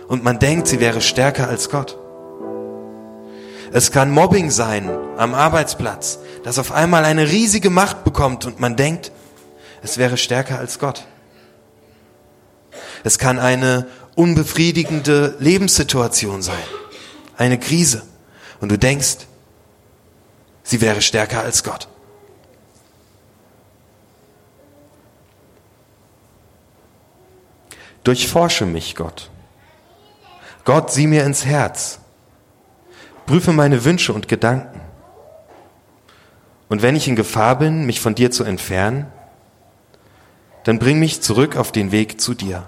und 0.06 0.22
man 0.22 0.38
denkt, 0.38 0.68
sie 0.68 0.80
wäre 0.80 1.00
stärker 1.00 1.48
als 1.48 1.68
Gott. 1.68 1.98
Es 3.72 3.90
kann 3.90 4.10
Mobbing 4.10 4.50
sein 4.50 4.88
am 5.16 5.34
Arbeitsplatz, 5.34 6.20
das 6.44 6.58
auf 6.58 6.72
einmal 6.72 7.04
eine 7.04 7.28
riesige 7.28 7.70
Macht 7.70 8.04
bekommt 8.04 8.46
und 8.46 8.60
man 8.60 8.76
denkt, 8.76 9.12
es 9.82 9.98
wäre 9.98 10.16
stärker 10.16 10.58
als 10.58 10.78
Gott. 10.78 11.06
Es 13.04 13.18
kann 13.18 13.38
eine 13.38 13.86
unbefriedigende 14.14 15.36
Lebenssituation 15.38 16.40
sein, 16.42 16.56
eine 17.36 17.58
Krise 17.58 18.02
und 18.60 18.70
du 18.70 18.78
denkst, 18.78 19.18
sie 20.62 20.80
wäre 20.80 21.02
stärker 21.02 21.42
als 21.42 21.62
Gott. 21.62 21.88
Durchforsche 28.08 28.64
mich, 28.64 28.96
Gott. 28.96 29.28
Gott, 30.64 30.90
sieh 30.90 31.06
mir 31.06 31.26
ins 31.26 31.44
Herz. 31.44 32.00
Prüfe 33.26 33.52
meine 33.52 33.84
Wünsche 33.84 34.14
und 34.14 34.28
Gedanken. 34.28 34.80
Und 36.70 36.80
wenn 36.80 36.96
ich 36.96 37.06
in 37.06 37.16
Gefahr 37.16 37.58
bin, 37.58 37.84
mich 37.84 38.00
von 38.00 38.14
dir 38.14 38.30
zu 38.30 38.44
entfernen, 38.44 39.12
dann 40.64 40.78
bring 40.78 40.98
mich 40.98 41.20
zurück 41.20 41.54
auf 41.58 41.70
den 41.70 41.92
Weg 41.92 42.18
zu 42.18 42.32
dir. 42.32 42.66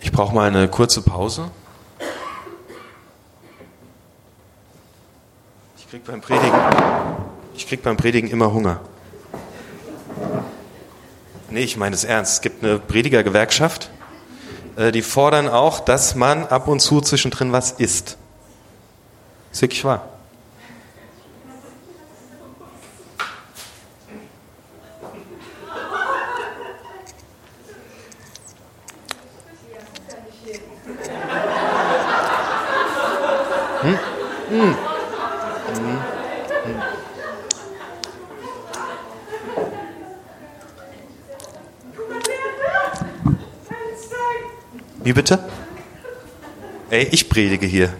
Ich 0.00 0.10
brauche 0.10 0.34
mal 0.34 0.48
eine 0.48 0.66
kurze 0.66 1.02
Pause. 1.02 1.52
Ich 5.78 5.88
krieg 5.88 6.04
beim 6.04 6.20
Predigen, 6.20 6.60
ich 7.54 7.68
krieg 7.68 7.80
beim 7.84 7.96
Predigen 7.96 8.28
immer 8.28 8.52
Hunger. 8.52 8.80
Nee, 11.52 11.64
ich 11.64 11.76
meine 11.76 11.94
es 11.94 12.04
ernst. 12.04 12.32
Es 12.32 12.40
gibt 12.40 12.64
eine 12.64 12.78
Predigergewerkschaft, 12.78 13.90
äh, 14.76 14.90
die 14.90 15.02
fordern 15.02 15.48
auch, 15.50 15.80
dass 15.80 16.14
man 16.14 16.46
ab 16.46 16.66
und 16.66 16.80
zu 16.80 17.02
zwischendrin 17.02 17.52
was 17.52 17.72
isst. 17.72 18.16
Ist 19.52 19.60
wirklich 19.60 19.84
wahr. 19.84 20.08
Wie 45.12 45.14
bitte? 45.14 45.38
Ey, 46.88 47.06
ich 47.10 47.28
predige 47.28 47.66
hier. 47.66 47.92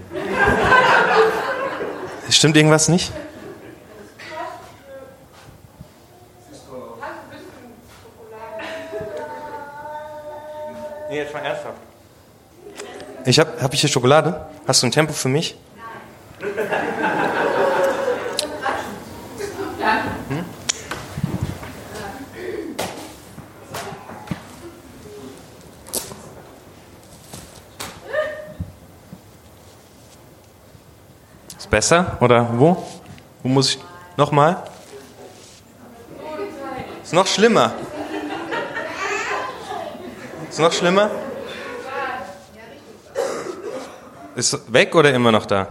Stimmt 2.30 2.56
irgendwas 2.56 2.88
nicht? 2.88 3.12
Nee, 11.10 11.18
jetzt 11.18 11.34
mal 11.34 11.40
ernsthaft. 11.40 11.76
Ich 13.26 13.38
hab, 13.38 13.60
hab 13.60 13.74
ich 13.74 13.82
hier 13.82 13.90
Schokolade? 13.90 14.46
Hast 14.66 14.82
du 14.82 14.86
ein 14.86 14.90
Tempo 14.90 15.12
für 15.12 15.28
mich? 15.28 15.54
Hm? 16.38 16.48
Besser? 31.72 32.18
Oder 32.20 32.46
wo? 32.52 32.86
Wo 33.42 33.48
muss 33.48 33.70
ich. 33.70 33.78
Nochmal? 34.18 34.62
Ist 37.02 37.14
noch 37.14 37.26
schlimmer. 37.26 37.72
Ist 40.50 40.60
noch 40.60 40.72
schlimmer? 40.72 41.10
Ist 44.34 44.72
weg 44.72 44.94
oder 44.94 45.14
immer 45.14 45.32
noch 45.32 45.46
da? 45.46 45.68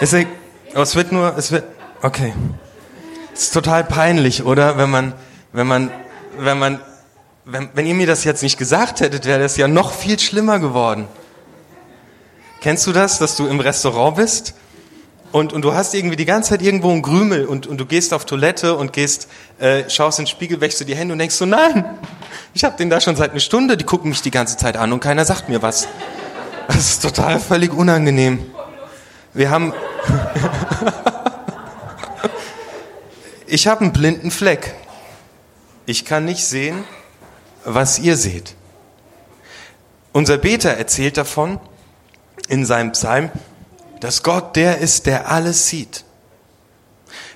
Ist 0.00 0.14
egal. 0.14 0.32
Oh, 0.74 0.80
es 0.80 0.96
wird 0.96 1.12
nur, 1.12 1.36
es 1.36 1.52
wird, 1.52 1.64
okay. 2.02 2.32
Es 3.32 3.42
ist 3.42 3.54
total 3.54 3.84
peinlich, 3.84 4.44
oder? 4.44 4.76
Wenn 4.78 4.90
man, 4.90 5.12
wenn 5.52 5.66
man, 5.66 5.90
wenn 6.38 6.58
man, 6.58 6.80
wenn, 7.44 7.68
wenn 7.74 7.86
ihr 7.86 7.94
mir 7.94 8.06
das 8.06 8.24
jetzt 8.24 8.42
nicht 8.42 8.58
gesagt 8.58 9.00
hättet, 9.00 9.26
wäre 9.26 9.40
das 9.40 9.56
ja 9.56 9.68
noch 9.68 9.92
viel 9.92 10.18
schlimmer 10.18 10.58
geworden. 10.58 11.06
Kennst 12.60 12.86
du 12.86 12.92
das, 12.92 13.18
dass 13.18 13.36
du 13.36 13.46
im 13.46 13.60
Restaurant 13.60 14.16
bist 14.16 14.54
und, 15.32 15.52
und 15.52 15.62
du 15.62 15.74
hast 15.74 15.94
irgendwie 15.94 16.16
die 16.16 16.24
ganze 16.24 16.50
Zeit 16.50 16.62
irgendwo 16.62 16.90
einen 16.90 17.02
Grümel 17.02 17.44
und, 17.44 17.66
und 17.66 17.76
du 17.76 17.84
gehst 17.84 18.14
auf 18.14 18.24
Toilette 18.24 18.76
und 18.76 18.94
gehst, 18.94 19.28
äh, 19.58 19.88
schaust 19.90 20.18
in 20.18 20.24
den 20.24 20.30
Spiegel, 20.30 20.60
wäschst 20.60 20.80
du 20.80 20.84
die 20.84 20.96
Hände 20.96 21.12
und 21.12 21.18
denkst 21.18 21.34
so, 21.34 21.44
nein, 21.44 21.84
ich 22.54 22.64
habe 22.64 22.76
den 22.78 22.88
da 22.88 23.00
schon 23.00 23.16
seit 23.16 23.32
einer 23.32 23.40
Stunde, 23.40 23.76
die 23.76 23.84
gucken 23.84 24.08
mich 24.08 24.22
die 24.22 24.30
ganze 24.30 24.56
Zeit 24.56 24.78
an 24.78 24.92
und 24.92 25.00
keiner 25.00 25.26
sagt 25.26 25.50
mir 25.50 25.60
was. 25.60 25.86
Das 26.68 26.76
ist 26.76 27.02
total 27.02 27.40
völlig 27.40 27.74
unangenehm. 27.74 28.38
Wir 29.34 29.50
haben, 29.50 29.74
ich 33.46 33.66
habe 33.66 33.82
einen 33.82 33.92
blinden 33.92 34.30
Fleck. 34.30 34.74
Ich 35.84 36.06
kann 36.06 36.24
nicht 36.24 36.46
sehen, 36.46 36.84
was 37.64 37.98
ihr 37.98 38.16
seht. 38.16 38.54
Unser 40.12 40.38
Beter 40.38 40.70
erzählt 40.70 41.16
davon 41.16 41.58
in 42.48 42.64
seinem 42.64 42.92
Psalm, 42.92 43.30
dass 44.00 44.22
Gott 44.22 44.56
der 44.56 44.78
ist, 44.78 45.06
der 45.06 45.30
alles 45.30 45.68
sieht. 45.68 46.04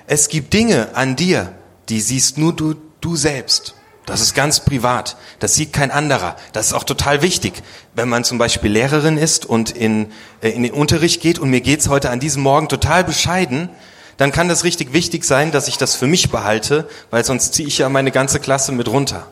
Es 0.07 0.29
gibt 0.29 0.53
Dinge 0.53 0.95
an 0.95 1.15
dir, 1.15 1.53
die 1.89 2.01
siehst 2.01 2.37
nur 2.37 2.53
du, 2.53 2.75
du 3.01 3.15
selbst. 3.15 3.75
Das 4.05 4.21
ist 4.21 4.33
ganz 4.33 4.61
privat. 4.61 5.17
Das 5.39 5.53
sieht 5.53 5.71
kein 5.71 5.91
anderer. 5.91 6.35
Das 6.51 6.67
ist 6.67 6.73
auch 6.73 6.83
total 6.83 7.21
wichtig. 7.21 7.61
Wenn 7.93 8.09
man 8.09 8.23
zum 8.23 8.39
Beispiel 8.39 8.71
Lehrerin 8.71 9.17
ist 9.17 9.45
und 9.45 9.69
in, 9.69 10.11
äh, 10.41 10.49
in 10.49 10.63
den 10.63 10.73
Unterricht 10.73 11.21
geht 11.21 11.37
und 11.37 11.51
mir 11.51 11.61
geht's 11.61 11.89
heute 11.89 12.09
an 12.09 12.19
diesem 12.19 12.41
Morgen 12.41 12.69
total 12.69 13.03
bescheiden, 13.03 13.69
dann 14.17 14.31
kann 14.31 14.49
das 14.49 14.63
richtig 14.63 14.93
wichtig 14.93 15.25
sein, 15.25 15.51
dass 15.51 15.67
ich 15.67 15.77
das 15.77 15.95
für 15.95 16.07
mich 16.07 16.31
behalte, 16.31 16.89
weil 17.11 17.23
sonst 17.23 17.53
ziehe 17.53 17.67
ich 17.67 17.77
ja 17.77 17.87
meine 17.87 18.11
ganze 18.11 18.39
Klasse 18.39 18.71
mit 18.71 18.87
runter. 18.87 19.27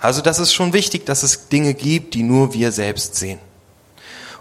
Also 0.00 0.20
das 0.20 0.38
ist 0.38 0.52
schon 0.52 0.72
wichtig, 0.72 1.06
dass 1.06 1.22
es 1.22 1.48
Dinge 1.48 1.74
gibt, 1.74 2.14
die 2.14 2.22
nur 2.22 2.52
wir 2.52 2.72
selbst 2.72 3.14
sehen. 3.16 3.38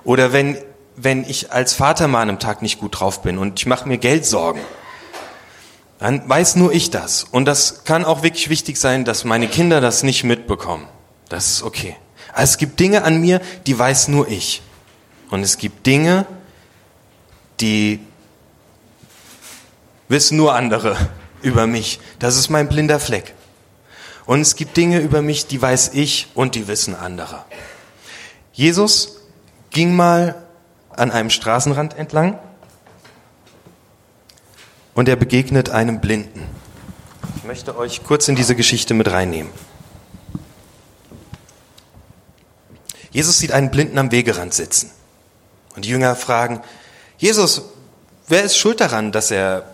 Oder 0.04 0.34
wenn, 0.34 0.58
wenn 0.96 1.24
ich 1.24 1.52
als 1.52 1.74
Vater 1.74 2.08
mal 2.08 2.22
an 2.22 2.30
einem 2.30 2.40
Tag 2.40 2.62
nicht 2.62 2.80
gut 2.80 3.00
drauf 3.00 3.22
bin 3.22 3.38
und 3.38 3.60
ich 3.60 3.66
mache 3.66 3.88
mir 3.88 3.98
Geldsorgen, 3.98 4.62
dann 6.00 6.28
weiß 6.28 6.58
nur 6.58 6.74
ich 6.74 6.90
das. 6.90 7.24
Und 7.24 7.46
das 7.46 7.86
kann 7.86 8.04
auch 8.04 8.24
wirklich 8.24 8.50
wichtig 8.50 8.78
sein, 8.78 9.06
dass 9.06 9.24
meine 9.24 9.48
Kinder 9.48 9.80
das 9.80 10.04
nicht 10.04 10.24
mitbekommen. 10.24 10.88
Das 11.30 11.50
ist 11.50 11.64
okay. 11.64 11.96
Also 12.34 12.52
es 12.52 12.58
gibt 12.58 12.80
Dinge 12.80 13.04
an 13.04 13.22
mir, 13.22 13.42
die 13.68 13.78
weiß 13.78 14.10
nur 14.10 14.28
ich. 14.28 14.62
Und 15.30 15.44
es 15.44 15.58
gibt 15.58 15.86
Dinge, 15.86 16.26
die 17.60 18.00
wissen 20.10 20.38
nur 20.38 20.54
andere 20.54 20.98
über 21.42 21.68
mich. 21.68 22.00
Das 22.20 22.36
ist 22.36 22.50
mein 22.50 22.68
blinder 22.68 23.00
Fleck. 23.00 23.34
Und 24.26 24.42
es 24.42 24.56
gibt 24.56 24.78
Dinge 24.78 25.00
über 25.00 25.22
mich, 25.22 25.48
die 25.48 25.62
weiß 25.62 25.92
ich 25.94 26.28
und 26.34 26.56
die 26.56 26.68
wissen 26.68 26.96
andere. 26.96 27.44
Jesus 28.54 29.20
ging 29.72 29.96
mal 29.96 30.44
an 30.92 31.12
einem 31.12 31.30
Straßenrand 31.30 31.98
entlang 31.98 32.40
und 34.94 35.10
er 35.10 35.16
begegnet 35.16 35.70
einem 35.70 36.00
Blinden. 36.00 36.48
Ich 37.38 37.44
möchte 37.44 37.78
euch 37.78 38.04
kurz 38.04 38.28
in 38.28 38.36
diese 38.36 38.56
Geschichte 38.56 38.94
mit 38.94 39.12
reinnehmen. 39.12 39.52
Jesus 43.12 43.38
sieht 43.38 43.52
einen 43.52 43.70
Blinden 43.70 43.98
am 43.98 44.12
Wegerand 44.12 44.54
sitzen. 44.54 44.92
Und 45.76 45.86
die 45.86 45.90
Jünger 45.90 46.16
fragen, 46.16 46.62
Jesus, 47.18 47.64
wer 48.28 48.44
ist 48.44 48.58
schuld 48.58 48.80
daran, 48.80 49.12
dass 49.12 49.32
er 49.32 49.72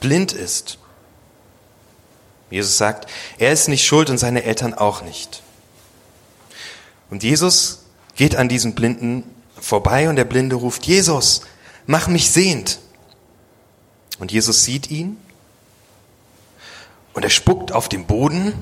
blind 0.00 0.32
ist? 0.32 0.78
Jesus 2.52 2.76
sagt, 2.76 3.10
er 3.38 3.52
ist 3.52 3.68
nicht 3.68 3.86
schuld 3.86 4.10
und 4.10 4.18
seine 4.18 4.44
Eltern 4.44 4.74
auch 4.74 5.02
nicht. 5.02 5.42
Und 7.10 7.22
Jesus 7.22 7.86
geht 8.14 8.36
an 8.36 8.48
diesem 8.48 8.74
Blinden 8.74 9.24
vorbei 9.58 10.08
und 10.08 10.16
der 10.16 10.24
Blinde 10.24 10.56
ruft, 10.56 10.86
Jesus, 10.86 11.42
mach 11.86 12.08
mich 12.08 12.30
sehend. 12.30 12.78
Und 14.18 14.32
Jesus 14.32 14.64
sieht 14.64 14.90
ihn 14.90 15.16
und 17.14 17.24
er 17.24 17.30
spuckt 17.30 17.72
auf 17.72 17.88
den 17.88 18.06
Boden 18.06 18.54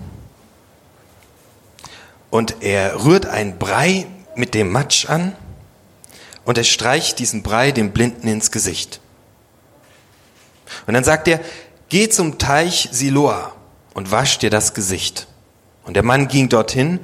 und 2.31 2.63
er 2.63 3.05
rührt 3.05 3.27
einen 3.27 3.59
Brei 3.59 4.07
mit 4.37 4.55
dem 4.55 4.71
Matsch 4.71 5.07
an 5.07 5.35
und 6.45 6.57
er 6.57 6.65
streicht 6.65 7.19
diesen 7.19 7.43
Brei 7.43 7.73
dem 7.73 7.93
Blinden 7.93 8.29
ins 8.29 8.53
Gesicht. 8.53 9.01
Und 10.87 10.95
dann 10.95 11.05
sagt 11.05 11.27
er, 11.27 11.41
geh 11.89 12.09
zum 12.09 12.39
Teich 12.39 12.89
Siloa 12.93 13.53
und 13.95 14.11
wasch 14.11 14.39
dir 14.39 14.51
das 14.51 14.75
Gesicht. 14.75 15.27
Und 15.85 15.95
der 15.95 16.03
Mann 16.03 16.29
ging 16.29 16.49
dorthin 16.49 17.01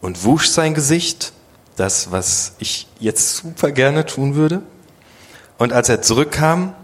und 0.00 0.24
wusch 0.24 0.48
sein 0.48 0.74
Gesicht, 0.74 1.32
das, 1.76 2.10
was 2.10 2.54
ich 2.58 2.86
jetzt 2.98 3.36
super 3.36 3.72
gerne 3.72 4.04
tun 4.04 4.34
würde. 4.34 4.62
Und 5.58 5.72
als 5.72 5.88
er 5.88 6.02
zurückkam, 6.02 6.74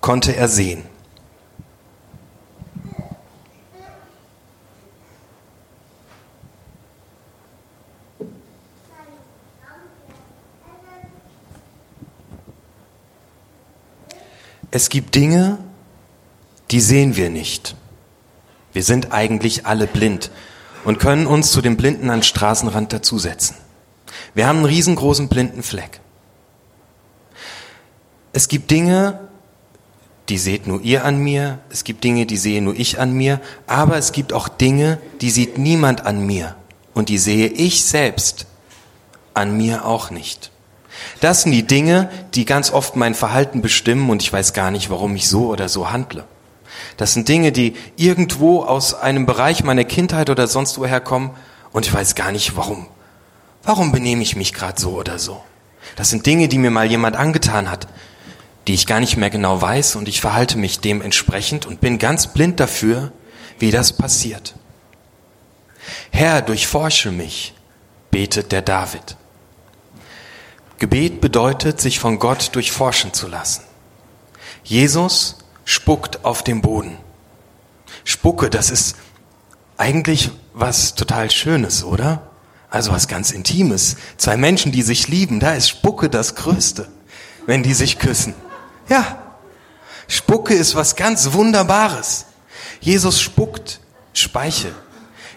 konnte 0.00 0.36
er 0.36 0.48
sehen. 0.48 0.84
Es 14.70 14.88
gibt 14.88 15.14
Dinge, 15.14 15.58
die 16.72 16.80
sehen 16.80 17.14
wir 17.14 17.30
nicht. 17.30 17.76
Wir 18.74 18.82
sind 18.82 19.12
eigentlich 19.12 19.66
alle 19.66 19.86
blind 19.86 20.30
und 20.84 20.98
können 20.98 21.26
uns 21.26 21.50
zu 21.52 21.62
den 21.62 21.78
Blinden 21.78 22.10
an 22.10 22.22
Straßenrand 22.22 22.92
dazusetzen. 22.92 23.56
Wir 24.34 24.46
haben 24.46 24.58
einen 24.58 24.66
riesengroßen 24.66 25.28
blinden 25.28 25.62
Fleck. 25.62 26.00
Es 28.32 28.48
gibt 28.48 28.70
Dinge, 28.70 29.20
die 30.28 30.38
seht 30.38 30.66
nur 30.66 30.80
ihr 30.82 31.04
an 31.04 31.18
mir, 31.18 31.60
es 31.70 31.84
gibt 31.84 32.02
Dinge, 32.02 32.26
die 32.26 32.36
sehe 32.36 32.60
nur 32.60 32.74
ich 32.74 32.98
an 32.98 33.12
mir, 33.12 33.40
aber 33.66 33.96
es 33.96 34.10
gibt 34.10 34.32
auch 34.32 34.48
Dinge, 34.48 34.98
die 35.20 35.30
sieht 35.30 35.56
niemand 35.56 36.04
an 36.04 36.26
mir 36.26 36.56
und 36.94 37.08
die 37.08 37.18
sehe 37.18 37.46
ich 37.46 37.84
selbst 37.84 38.46
an 39.34 39.56
mir 39.56 39.84
auch 39.84 40.10
nicht. 40.10 40.50
Das 41.20 41.42
sind 41.42 41.52
die 41.52 41.66
Dinge, 41.66 42.10
die 42.34 42.44
ganz 42.44 42.72
oft 42.72 42.96
mein 42.96 43.14
Verhalten 43.14 43.62
bestimmen 43.62 44.10
und 44.10 44.22
ich 44.22 44.32
weiß 44.32 44.52
gar 44.52 44.70
nicht, 44.70 44.90
warum 44.90 45.14
ich 45.14 45.28
so 45.28 45.46
oder 45.46 45.68
so 45.68 45.92
handle. 45.92 46.24
Das 46.96 47.14
sind 47.14 47.28
Dinge, 47.28 47.52
die 47.52 47.74
irgendwo 47.96 48.62
aus 48.62 48.94
einem 48.94 49.26
Bereich 49.26 49.64
meiner 49.64 49.84
Kindheit 49.84 50.30
oder 50.30 50.46
sonst 50.46 50.78
woher 50.78 51.00
kommen 51.00 51.30
und 51.72 51.86
ich 51.86 51.92
weiß 51.92 52.14
gar 52.14 52.32
nicht, 52.32 52.56
warum, 52.56 52.86
Warum 53.64 53.92
benehme 53.92 54.22
ich 54.22 54.36
mich 54.36 54.52
gerade 54.52 54.78
so 54.78 54.90
oder 54.92 55.18
so? 55.18 55.42
Das 55.96 56.10
sind 56.10 56.26
Dinge, 56.26 56.48
die 56.48 56.58
mir 56.58 56.70
mal 56.70 56.86
jemand 56.86 57.16
angetan 57.16 57.70
hat, 57.70 57.88
die 58.66 58.74
ich 58.74 58.86
gar 58.86 59.00
nicht 59.00 59.16
mehr 59.16 59.30
genau 59.30 59.60
weiß 59.60 59.96
und 59.96 60.06
ich 60.06 60.20
verhalte 60.20 60.58
mich 60.58 60.80
dementsprechend 60.80 61.66
und 61.66 61.80
bin 61.80 61.98
ganz 61.98 62.26
blind 62.28 62.60
dafür, 62.60 63.12
wie 63.58 63.70
das 63.70 63.94
passiert. 63.94 64.54
Herr, 66.10 66.42
durchforsche 66.42 67.10
mich, 67.10 67.54
betet 68.10 68.52
der 68.52 68.62
David. 68.62 69.16
Gebet 70.78 71.20
bedeutet, 71.20 71.80
sich 71.80 71.98
von 71.98 72.18
Gott 72.18 72.54
durchforschen 72.54 73.14
zu 73.14 73.28
lassen. 73.28 73.62
Jesus 74.62 75.38
spuckt 75.64 76.24
auf 76.24 76.42
den 76.42 76.60
Boden. 76.60 76.96
Spucke, 78.04 78.50
das 78.50 78.70
ist 78.70 78.96
eigentlich 79.76 80.30
was 80.52 80.94
total 80.94 81.30
Schönes, 81.30 81.84
oder? 81.84 82.30
Also 82.70 82.92
was 82.92 83.08
ganz 83.08 83.30
Intimes. 83.30 83.96
Zwei 84.16 84.36
Menschen, 84.36 84.72
die 84.72 84.82
sich 84.82 85.08
lieben, 85.08 85.40
da 85.40 85.54
ist 85.54 85.68
Spucke 85.68 86.10
das 86.10 86.34
Größte, 86.34 86.88
wenn 87.46 87.62
die 87.62 87.74
sich 87.74 87.98
küssen. 87.98 88.34
Ja, 88.88 89.18
Spucke 90.08 90.54
ist 90.54 90.74
was 90.74 90.96
ganz 90.96 91.32
Wunderbares. 91.32 92.26
Jesus 92.80 93.20
spuckt 93.20 93.80
Speichel. 94.12 94.74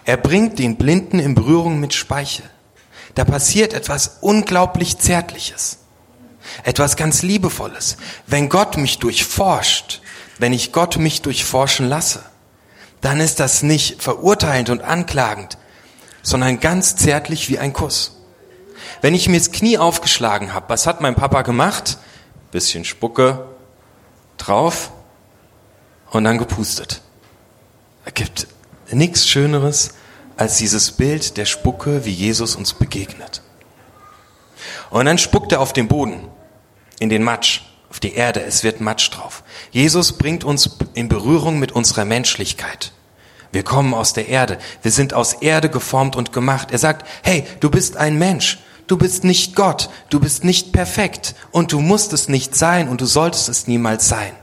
Er 0.06 0.18
bringt 0.18 0.60
den 0.60 0.78
Blinden 0.78 1.20
in 1.20 1.36
Berührung 1.36 1.80
mit 1.80 1.94
Speichel. 1.94 2.50
Da 3.16 3.26
passiert 3.26 3.74
etwas 3.74 4.18
unglaublich 4.22 4.98
Zärtliches. 4.98 5.80
Etwas 6.63 6.96
ganz 6.96 7.24
Liebevolles. 7.24 7.98
Wenn 8.26 8.50
Gott 8.50 8.78
mich 8.78 9.00
durchforscht, 9.00 10.02
wenn 10.39 10.54
ich 10.54 10.71
Gott 10.71 10.97
mich 10.97 11.21
durchforschen 11.21 11.88
lasse, 11.88 12.23
dann 13.02 13.19
ist 13.19 13.39
das 13.39 13.63
nicht 13.63 14.02
verurteilend 14.02 14.69
und 14.69 14.82
anklagend, 14.82 15.58
sondern 16.21 16.60
ganz 16.60 16.95
zärtlich 16.95 17.50
wie 17.50 17.60
ein 17.60 17.73
Kuss. 17.73 18.17
Wenn 19.02 19.13
ich 19.13 19.30
mir 19.30 19.38
das 19.38 19.52
Knie 19.52 19.78
aufgeschlagen 19.78 20.54
habe, 20.54 20.69
was 20.69 20.88
hat 20.88 21.02
mein 21.02 21.15
Papa 21.15 21.43
gemacht? 21.43 21.97
Bisschen 22.52 22.86
Spucke 22.86 23.45
drauf 24.38 24.91
und 26.10 26.23
dann 26.23 26.38
gepustet. 26.38 27.02
Es 28.06 28.13
gibt 28.13 28.47
nichts 28.91 29.28
Schöneres 29.28 29.91
als 30.38 30.58
dieses 30.58 30.91
Bild 30.91 31.38
der 31.38 31.45
Spucke, 31.45 32.06
wie 32.06 32.12
Jesus 32.12 32.56
uns 32.56 32.73
begegnet. 32.73 33.41
Und 34.89 35.06
dann 35.06 35.17
spuckt 35.17 35.52
er 35.52 35.60
auf 35.60 35.73
den 35.73 35.88
Boden, 35.88 36.28
in 37.00 37.10
den 37.10 37.23
Matsch 37.23 37.62
auf 37.89 38.00
die 38.00 38.13
Erde, 38.13 38.43
es 38.43 38.63
wird 38.63 38.82
Matsch 38.82 39.10
drauf. 39.12 39.43
Jesus 39.71 40.17
bringt 40.17 40.43
uns 40.43 40.78
in 40.93 41.08
Berührung 41.08 41.60
mit 41.60 41.71
unserer 41.71 42.06
Menschlichkeit. 42.06 42.91
Wir 43.52 43.63
kommen 43.63 43.93
aus 43.93 44.13
der 44.13 44.28
Erde, 44.28 44.58
wir 44.82 44.91
sind 44.91 45.13
aus 45.13 45.34
Erde 45.34 45.69
geformt 45.69 46.15
und 46.15 46.34
gemacht. 46.34 46.71
Er 46.71 46.80
sagt, 46.80 47.08
hey, 47.23 47.45
du 47.60 47.69
bist 47.69 47.95
ein 47.95 48.17
Mensch, 48.17 48.60
du 48.88 48.97
bist 48.97 49.23
nicht 49.23 49.56
Gott, 49.56 49.89
du 50.10 50.19
bist 50.19 50.43
nicht 50.43 50.73
perfekt 50.73 51.34
und 51.52 51.71
du 51.71 51.80
musst 51.80 52.12
es 52.12 52.28
nicht 52.28 52.56
sein 52.56 52.89
und 52.89 53.00
du 53.00 53.06
solltest 53.06 53.47
es 53.47 53.67
niemals 53.67 54.10
sein. 54.10 54.34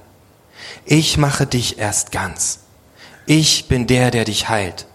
Ich 0.86 1.18
mache 1.18 1.46
dich 1.46 1.78
erst 1.78 2.12
ganz. 2.12 2.60
Ich 3.26 3.68
bin 3.68 3.86
der, 3.86 4.10
der 4.10 4.24
dich 4.24 4.48
heilt. 4.48 4.86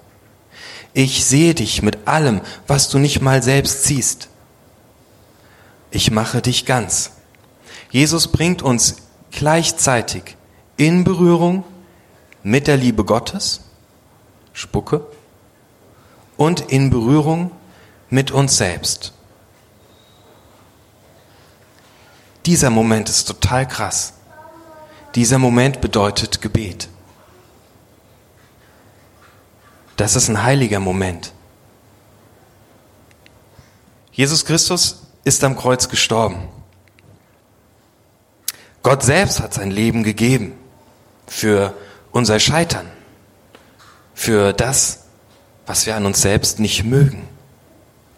Ich 0.93 1.25
sehe 1.25 1.53
dich 1.53 1.81
mit 1.81 2.07
allem, 2.07 2.41
was 2.67 2.89
du 2.89 2.97
nicht 2.97 3.21
mal 3.21 3.43
selbst 3.43 3.83
siehst. 3.83 4.27
Ich 5.91 6.11
mache 6.11 6.41
dich 6.41 6.65
ganz. 6.65 7.11
Jesus 7.91 8.27
bringt 8.27 8.61
uns 8.61 8.97
gleichzeitig 9.31 10.35
in 10.77 11.03
Berührung 11.03 11.63
mit 12.43 12.67
der 12.67 12.77
Liebe 12.77 13.03
Gottes, 13.03 13.61
Spucke, 14.53 15.05
und 16.37 16.61
in 16.71 16.89
Berührung 16.89 17.51
mit 18.09 18.31
uns 18.31 18.57
selbst. 18.57 19.13
Dieser 22.45 22.69
Moment 22.69 23.09
ist 23.09 23.25
total 23.25 23.67
krass. 23.67 24.13
Dieser 25.15 25.37
Moment 25.37 25.81
bedeutet 25.81 26.41
Gebet. 26.41 26.87
Das 29.97 30.15
ist 30.15 30.29
ein 30.29 30.41
heiliger 30.41 30.79
Moment. 30.79 31.33
Jesus 34.13 34.45
Christus 34.45 35.03
ist 35.23 35.43
am 35.43 35.57
Kreuz 35.57 35.89
gestorben. 35.89 36.47
Gott 38.83 39.03
selbst 39.03 39.41
hat 39.41 39.53
sein 39.53 39.71
Leben 39.71 40.03
gegeben 40.03 40.53
für 41.27 41.73
unser 42.11 42.39
Scheitern, 42.39 42.89
für 44.13 44.53
das, 44.53 45.05
was 45.65 45.85
wir 45.85 45.95
an 45.95 46.05
uns 46.05 46.21
selbst 46.21 46.59
nicht 46.59 46.83
mögen. 46.83 47.27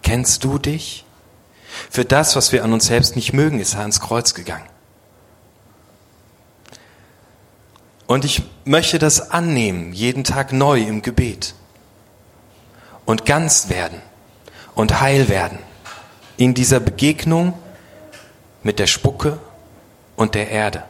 Kennst 0.03 0.43
du 0.43 0.57
dich? 0.57 1.05
Für 1.89 2.05
das, 2.05 2.35
was 2.35 2.51
wir 2.51 2.63
an 2.63 2.73
uns 2.73 2.85
selbst 2.85 3.15
nicht 3.15 3.33
mögen, 3.33 3.59
ist 3.59 3.73
er 3.73 3.81
ans 3.81 3.99
Kreuz 3.99 4.33
gegangen. 4.33 4.67
Und 8.07 8.25
ich 8.25 8.43
möchte 8.65 8.99
das 8.99 9.31
annehmen, 9.31 9.93
jeden 9.93 10.23
Tag 10.23 10.51
neu 10.51 10.81
im 10.81 11.01
Gebet. 11.01 11.55
Und 13.05 13.25
ganz 13.25 13.69
werden 13.69 14.01
und 14.75 14.99
heil 14.99 15.29
werden 15.29 15.59
in 16.37 16.53
dieser 16.53 16.79
Begegnung 16.79 17.53
mit 18.63 18.79
der 18.79 18.87
Spucke 18.87 19.39
und 20.21 20.35
der 20.35 20.51
Erde. 20.51 20.83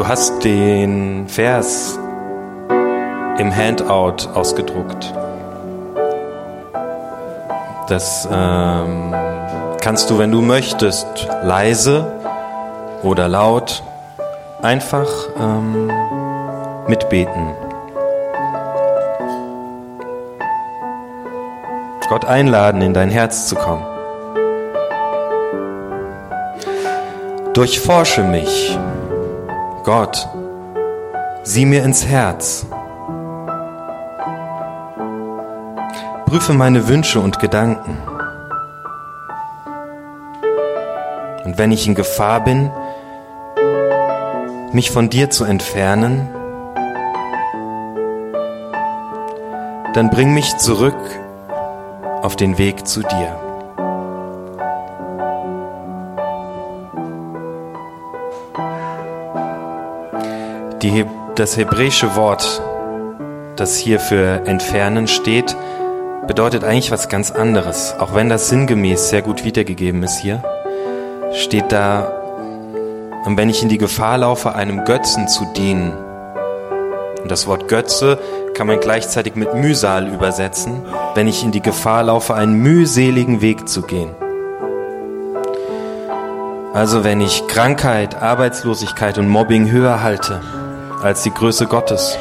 Du 0.00 0.08
hast 0.08 0.42
den 0.44 1.28
Vers 1.28 1.98
im 3.36 3.54
Handout 3.54 4.30
ausgedruckt. 4.32 5.12
Das 7.86 8.26
ähm, 8.32 9.14
kannst 9.82 10.08
du, 10.08 10.18
wenn 10.18 10.32
du 10.32 10.40
möchtest, 10.40 11.28
leise 11.42 12.10
oder 13.02 13.28
laut 13.28 13.82
einfach 14.62 15.06
ähm, 15.38 15.92
mitbeten. 16.88 17.50
Gott 22.08 22.24
einladen, 22.24 22.80
in 22.80 22.94
dein 22.94 23.10
Herz 23.10 23.48
zu 23.48 23.54
kommen. 23.54 23.84
Durchforsche 27.52 28.22
mich. 28.22 28.78
Gott, 29.84 30.28
sieh 31.42 31.64
mir 31.64 31.82
ins 31.84 32.06
Herz. 32.06 32.66
Prüfe 36.26 36.52
meine 36.52 36.86
Wünsche 36.86 37.18
und 37.18 37.38
Gedanken. 37.38 37.96
Und 41.44 41.56
wenn 41.56 41.72
ich 41.72 41.86
in 41.86 41.94
Gefahr 41.94 42.44
bin, 42.44 42.70
mich 44.72 44.90
von 44.90 45.08
dir 45.08 45.30
zu 45.30 45.44
entfernen, 45.44 46.28
dann 49.94 50.10
bring 50.10 50.34
mich 50.34 50.56
zurück 50.58 50.94
auf 52.22 52.36
den 52.36 52.58
Weg 52.58 52.86
zu 52.86 53.00
dir. 53.00 53.49
Die, 60.82 61.04
das 61.34 61.58
hebräische 61.58 62.16
Wort, 62.16 62.62
das 63.56 63.76
hier 63.76 64.00
für 64.00 64.46
entfernen 64.46 65.08
steht, 65.08 65.54
bedeutet 66.26 66.64
eigentlich 66.64 66.90
was 66.90 67.10
ganz 67.10 67.30
anderes. 67.30 67.94
Auch 67.98 68.14
wenn 68.14 68.30
das 68.30 68.48
sinngemäß 68.48 69.10
sehr 69.10 69.20
gut 69.20 69.44
wiedergegeben 69.44 70.02
ist 70.02 70.20
hier, 70.20 70.42
steht 71.34 71.70
da, 71.70 72.10
und 73.26 73.36
wenn 73.36 73.50
ich 73.50 73.62
in 73.62 73.68
die 73.68 73.76
Gefahr 73.76 74.16
laufe, 74.16 74.54
einem 74.54 74.86
Götzen 74.86 75.28
zu 75.28 75.44
dienen. 75.54 75.92
Und 77.22 77.30
das 77.30 77.46
Wort 77.46 77.68
Götze 77.68 78.18
kann 78.54 78.66
man 78.66 78.80
gleichzeitig 78.80 79.34
mit 79.34 79.54
Mühsal 79.54 80.08
übersetzen, 80.08 80.80
wenn 81.14 81.28
ich 81.28 81.44
in 81.44 81.52
die 81.52 81.60
Gefahr 81.60 82.04
laufe, 82.04 82.34
einen 82.34 82.54
mühseligen 82.54 83.42
Weg 83.42 83.68
zu 83.68 83.82
gehen. 83.82 84.14
Also 86.72 87.04
wenn 87.04 87.20
ich 87.20 87.46
Krankheit, 87.48 88.22
Arbeitslosigkeit 88.22 89.18
und 89.18 89.28
Mobbing 89.28 89.70
höher 89.70 90.02
halte, 90.02 90.40
als 91.02 91.22
die 91.22 91.32
Größe 91.32 91.66
Gottes, 91.66 92.18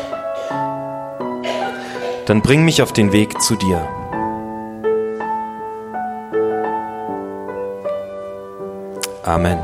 dann 2.25 2.41
bring 2.41 2.63
mich 2.63 2.81
auf 2.81 2.93
den 2.93 3.11
Weg 3.11 3.41
zu 3.41 3.55
dir. 3.55 3.87
Amen. 9.23 9.59